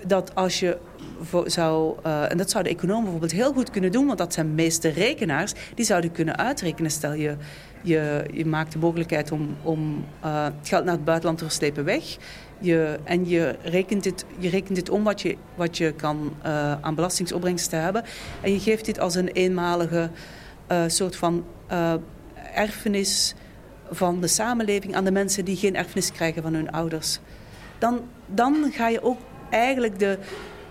[0.07, 0.78] dat als je
[1.45, 4.89] zou, uh, en dat zouden economen bijvoorbeeld heel goed kunnen doen, want dat zijn meeste
[4.89, 6.91] rekenaars, die zouden kunnen uitrekenen.
[6.91, 7.37] Stel je,
[7.83, 11.85] je, je maakt de mogelijkheid om, om uh, het geld naar het buitenland te verslepen
[11.85, 12.16] weg.
[12.59, 16.81] Je, en je rekent, dit, je rekent dit om wat je, wat je kan uh,
[16.81, 18.05] aan belastingsopbrengsten hebben.
[18.41, 20.11] En je geeft dit als een eenmalige
[20.87, 21.45] soort van
[22.55, 23.35] erfenis
[23.91, 27.18] van de samenleving aan de mensen die geen erfenis krijgen van hun ouders.
[27.79, 29.18] Dan, dan ga je ook
[29.51, 30.18] eigenlijk de,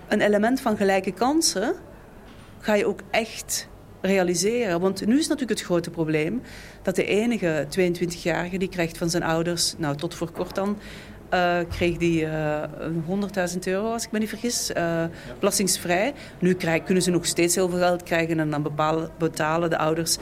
[0.08, 1.76] een element van gelijke kansen
[2.60, 3.68] ga je ook echt
[4.06, 4.80] realiseren.
[4.80, 6.41] Want nu is natuurlijk het grote probleem
[6.82, 10.78] dat de enige 22-jarige die krijgt van zijn ouders, nou tot voor kort dan,
[11.34, 12.64] uh, kreeg die uh,
[13.53, 15.03] 100.000 euro, als ik me niet vergis, uh,
[15.39, 16.14] belastingsvrij.
[16.39, 16.53] Nu
[16.86, 20.20] kunnen ze nog steeds heel veel geld krijgen en dan bepalen, betalen de ouders 20%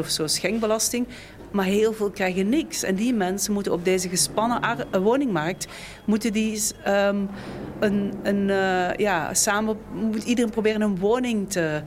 [0.00, 1.06] of zo schenkbelasting.
[1.50, 2.82] Maar heel veel krijgen niks.
[2.82, 5.66] En die mensen moeten op deze gespannen eh, woningmarkt...
[6.04, 7.28] moeten die um,
[7.80, 8.46] een, een,
[8.96, 9.76] ja, samen...
[9.92, 11.82] moet iedereen proberen een woning te...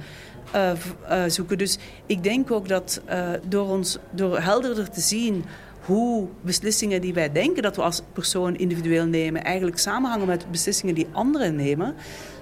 [0.56, 0.72] Uh,
[1.10, 1.58] uh, zoeken.
[1.58, 5.46] Dus ik denk ook dat uh, door ons door helderder te zien
[5.86, 10.96] hoe beslissingen die wij denken dat we als persoon individueel nemen, eigenlijk samenhangen met beslissingen
[10.96, 11.96] die anderen nemen,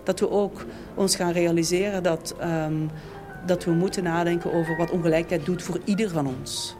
[0.03, 2.89] dat we ook ons gaan realiseren dat, um,
[3.45, 6.75] dat we moeten nadenken over wat ongelijkheid doet voor ieder van ons.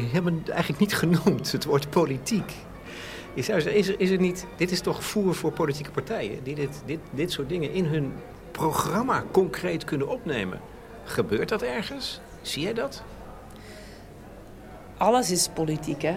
[0.00, 2.52] Helemaal eigenlijk niet genoemd, het woord politiek.
[3.34, 6.54] Is er, is, er, is er niet, dit is toch voer voor politieke partijen die
[6.54, 8.12] dit, dit, dit soort dingen in hun
[8.50, 10.60] programma concreet kunnen opnemen.
[11.04, 12.20] Gebeurt dat ergens?
[12.42, 13.02] Zie jij dat?
[14.96, 16.14] Alles is politiek, hè?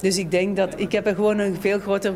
[0.00, 2.14] Dus ik denk dat ik heb er gewoon een veel groter.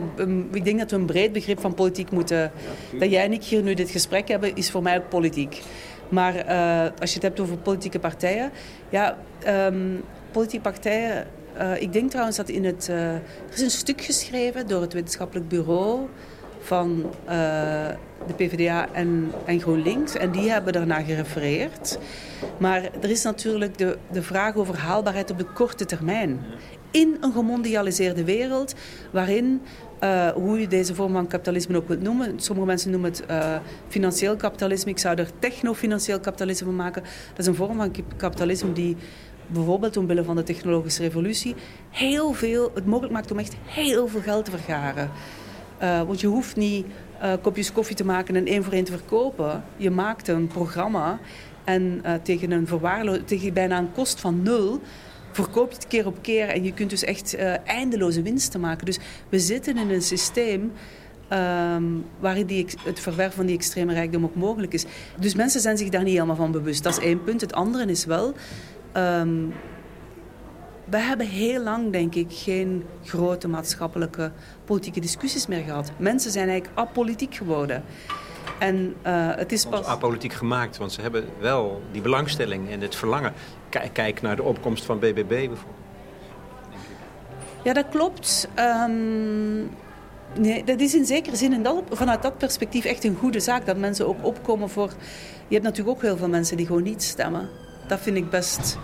[0.53, 2.53] Ik denk dat we een breed begrip van politiek moeten.
[2.99, 5.63] Dat jij en ik hier nu dit gesprek hebben, is voor mij ook politiek.
[6.09, 8.51] Maar uh, als je het hebt over politieke partijen,
[8.89, 10.03] ja, um,
[10.33, 11.27] politieke partijen.
[11.59, 12.89] Uh, ik denk trouwens dat in het.
[12.91, 13.23] Uh, er
[13.55, 16.09] is een stuk geschreven door het wetenschappelijk bureau
[16.61, 17.11] van
[18.27, 20.17] de PvdA en, en GroenLinks.
[20.17, 21.99] En die hebben daarna gerefereerd.
[22.59, 26.41] Maar er is natuurlijk de, de vraag over haalbaarheid op de korte termijn.
[26.91, 28.75] In een gemondialiseerde wereld
[29.11, 29.63] waarin
[30.35, 32.41] hoe je deze vorm van kapitalisme ook wilt noemen.
[32.41, 33.25] Sommige mensen noemen het
[33.89, 34.91] financieel kapitalisme.
[34.91, 37.03] Ik zou er techno-financieel kapitalisme van maken.
[37.03, 38.97] Dat is een vorm van kapitalisme die
[39.53, 41.55] bijvoorbeeld omwille van de technologische revolutie
[41.91, 45.11] heel veel, het mogelijk maakt om echt heel veel geld te vergaren.
[45.83, 46.87] Uh, want je hoeft niet
[47.43, 49.65] kopjes koffie te maken en één voor één te verkopen.
[49.77, 51.19] Je maakt een programma
[51.65, 52.69] en tegen een
[53.25, 54.81] tegen bijna een kost van nul
[55.33, 58.87] verkoop je het keer op keer en je kunt dus echt eindeloze winsten maken.
[58.87, 58.99] Dus
[59.29, 60.73] we zitten in een systeem
[61.33, 64.85] um, waarin die, het verwerven van die extreme rijkdom ook mogelijk is.
[65.19, 66.83] Dus mensen zijn zich daar niet helemaal van bewust.
[66.83, 67.41] Dat is één punt.
[67.41, 68.35] Het andere is wel...
[68.97, 69.55] Um,
[70.85, 74.33] we hebben heel lang, denk ik, geen grote maatschappelijke
[74.65, 75.91] politieke discussies meer gehad.
[75.97, 77.85] Mensen zijn eigenlijk apolitiek geworden.
[78.59, 79.87] En uh, het is pas...
[79.87, 83.33] apolitiek gemaakt, want ze hebben wel die belangstelling en het verlangen.
[83.93, 85.81] Kijk naar de opkomst van BBB bijvoorbeeld.
[87.65, 88.49] Ja, dat klopt.
[88.59, 89.71] Um,
[90.39, 93.67] nee, dat is in zekere zin in dat, vanuit dat perspectief echt een goede zaak.
[93.67, 94.91] Dat mensen ook opkomen voor...
[95.49, 97.49] Je hebt natuurlijk ook heel veel mensen die gewoon niet stemmen.
[97.93, 98.79] Dat vind ik best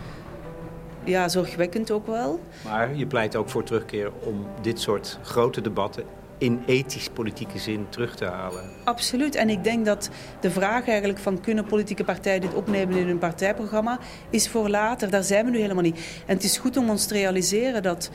[1.04, 2.40] ja, zorgwekkend ook wel.
[2.64, 6.04] Maar je pleit ook voor terugkeer om dit soort grote debatten
[6.38, 8.62] in ethisch-politieke zin terug te halen.
[8.84, 9.34] Absoluut.
[9.34, 13.18] En ik denk dat de vraag eigenlijk van kunnen politieke partijen dit opnemen in hun
[13.18, 13.98] partijprogramma
[14.30, 15.10] is voor later.
[15.10, 16.22] Daar zijn we nu helemaal niet.
[16.26, 18.10] En het is goed om ons te realiseren dat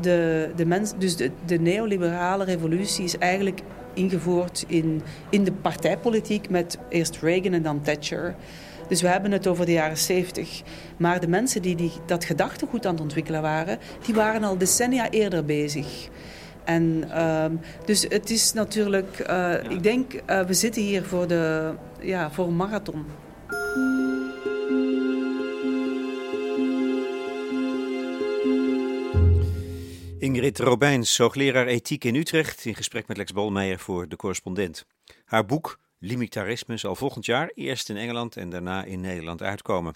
[0.00, 3.60] de, de mens, dus de, de neoliberale revolutie is eigenlijk
[3.94, 8.34] ingevoerd in, in de partijpolitiek met eerst Reagan en dan Thatcher.
[8.92, 10.62] Dus we hebben het over de jaren 70.
[10.96, 15.10] Maar de mensen die, die dat gedachtegoed aan het ontwikkelen waren, die waren al decennia
[15.10, 16.08] eerder bezig.
[16.64, 19.58] En um, dus het is natuurlijk, uh, ja.
[19.58, 23.04] ik denk, uh, we zitten hier voor, de, ja, voor een marathon.
[30.18, 34.86] Ingrid Robijns, hoogleraar ethiek in Utrecht, in gesprek met Lex Bolmeijer voor de correspondent.
[35.24, 39.94] Haar boek Limitarisme zal volgend jaar eerst in Engeland en daarna in Nederland uitkomen.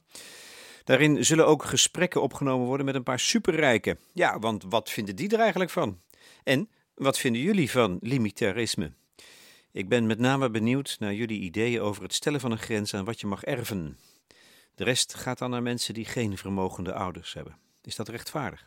[0.85, 3.99] Daarin zullen ook gesprekken opgenomen worden met een paar superrijken.
[4.13, 6.01] Ja, want wat vinden die er eigenlijk van?
[6.45, 8.93] En wat vinden jullie van limitarisme?
[9.73, 13.05] Ik ben met name benieuwd naar jullie ideeën over het stellen van een grens aan
[13.05, 13.99] wat je mag erven.
[14.75, 17.59] De rest gaat dan naar mensen die geen vermogende ouders hebben.
[17.83, 18.67] Is dat rechtvaardig?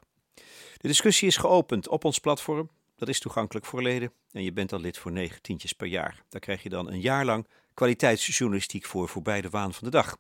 [0.77, 2.69] De discussie is geopend op ons platform.
[2.99, 6.23] Dat is toegankelijk voor leden en je bent al lid voor negen tientjes per jaar.
[6.29, 10.17] Daar krijg je dan een jaar lang kwaliteitsjournalistiek voor voorbij de waan van de dag.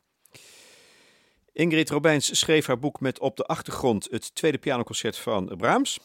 [1.53, 5.99] Ingrid Robijns schreef haar boek met op de achtergrond het tweede pianoconcert van Brahms.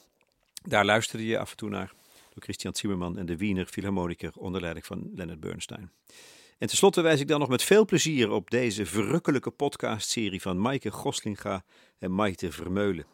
[0.63, 1.93] Daar luisterde je af en toe naar
[2.33, 5.93] door Christian Zimmerman en de Wiener Philharmoniker onder leiding van Leonard Bernstein.
[6.59, 10.91] En tenslotte wijs ik dan nog met veel plezier op deze verrukkelijke podcastserie van Maaike
[10.91, 11.65] Goslinga
[11.99, 13.07] en Maite Vermeulen.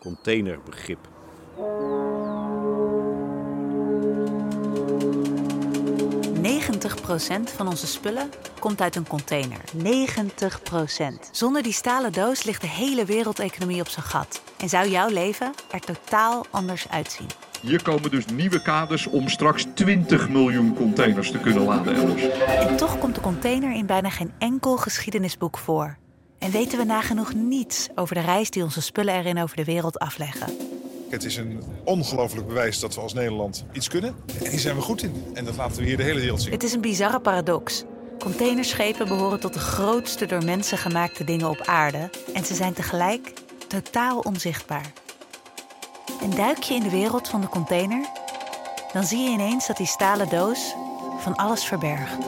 [0.00, 1.08] Containerbegrip.
[7.56, 9.60] Van onze spullen komt uit een container.
[9.76, 14.42] 90% Zonder die stalen doos ligt de hele wereldeconomie op zijn gat.
[14.58, 17.26] En zou jouw leven er totaal anders uitzien.
[17.60, 22.28] Hier komen dus nieuwe kaders om straks 20 miljoen containers te kunnen laden elders.
[22.38, 25.96] En toch komt de container in bijna geen enkel geschiedenisboek voor.
[26.38, 29.98] En weten we nagenoeg niets over de reis die onze spullen erin over de wereld
[29.98, 30.75] afleggen.
[31.08, 34.14] Het is een ongelooflijk bewijs dat we als Nederland iets kunnen.
[34.44, 35.24] En hier zijn we goed in.
[35.34, 36.52] En dat laten we hier de hele wereld zien.
[36.52, 37.84] Het is een bizarre paradox.
[38.18, 42.10] Containerschepen behoren tot de grootste door mensen gemaakte dingen op aarde.
[42.34, 43.32] En ze zijn tegelijk
[43.68, 44.92] totaal onzichtbaar.
[46.22, 48.06] En duik je in de wereld van de container,
[48.92, 50.74] dan zie je ineens dat die stalen doos
[51.18, 52.18] van alles verbergt.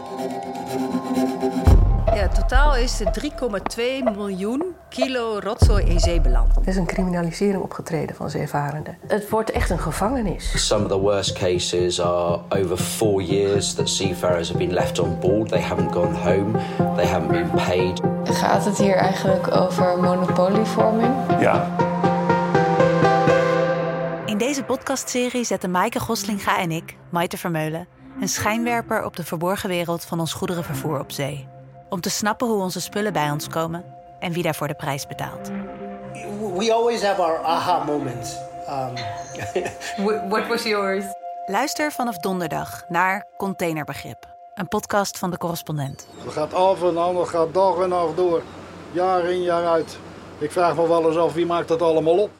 [2.18, 6.56] Ja, totaal is er 3,2 miljoen kilo rotzooi in zee beland.
[6.56, 8.98] Er is een criminalisering opgetreden van zeevarenden.
[9.06, 10.66] Het wordt echt een gevangenis.
[10.66, 15.18] Some of the worst cases are over four years that seafarers have been left on
[15.20, 15.48] board.
[15.48, 16.58] They haven't gone home.
[16.96, 18.00] They haven't been paid.
[18.24, 21.14] Gaat het hier eigenlijk over monopolievorming?
[21.40, 21.76] Ja.
[24.26, 27.86] In deze podcastserie zetten Maaike Goslinga en ik, Maite Vermeulen,
[28.20, 31.56] een schijnwerper op de verborgen wereld van ons goederenvervoer op zee.
[31.88, 33.84] Om te snappen hoe onze spullen bij ons komen
[34.18, 35.50] en wie daarvoor de prijs betaalt.
[36.56, 38.36] We always have our aha moments.
[38.68, 38.94] Um...
[40.28, 41.04] What was yours?
[41.46, 46.08] Luister vanaf donderdag naar Containerbegrip, een podcast van de correspondent.
[46.24, 48.42] Het gaat af en aan, het gaat dag en nacht door.
[48.92, 49.98] Jaar in jaar uit.
[50.38, 52.30] Ik vraag me wel eens af wie maakt dat allemaal op.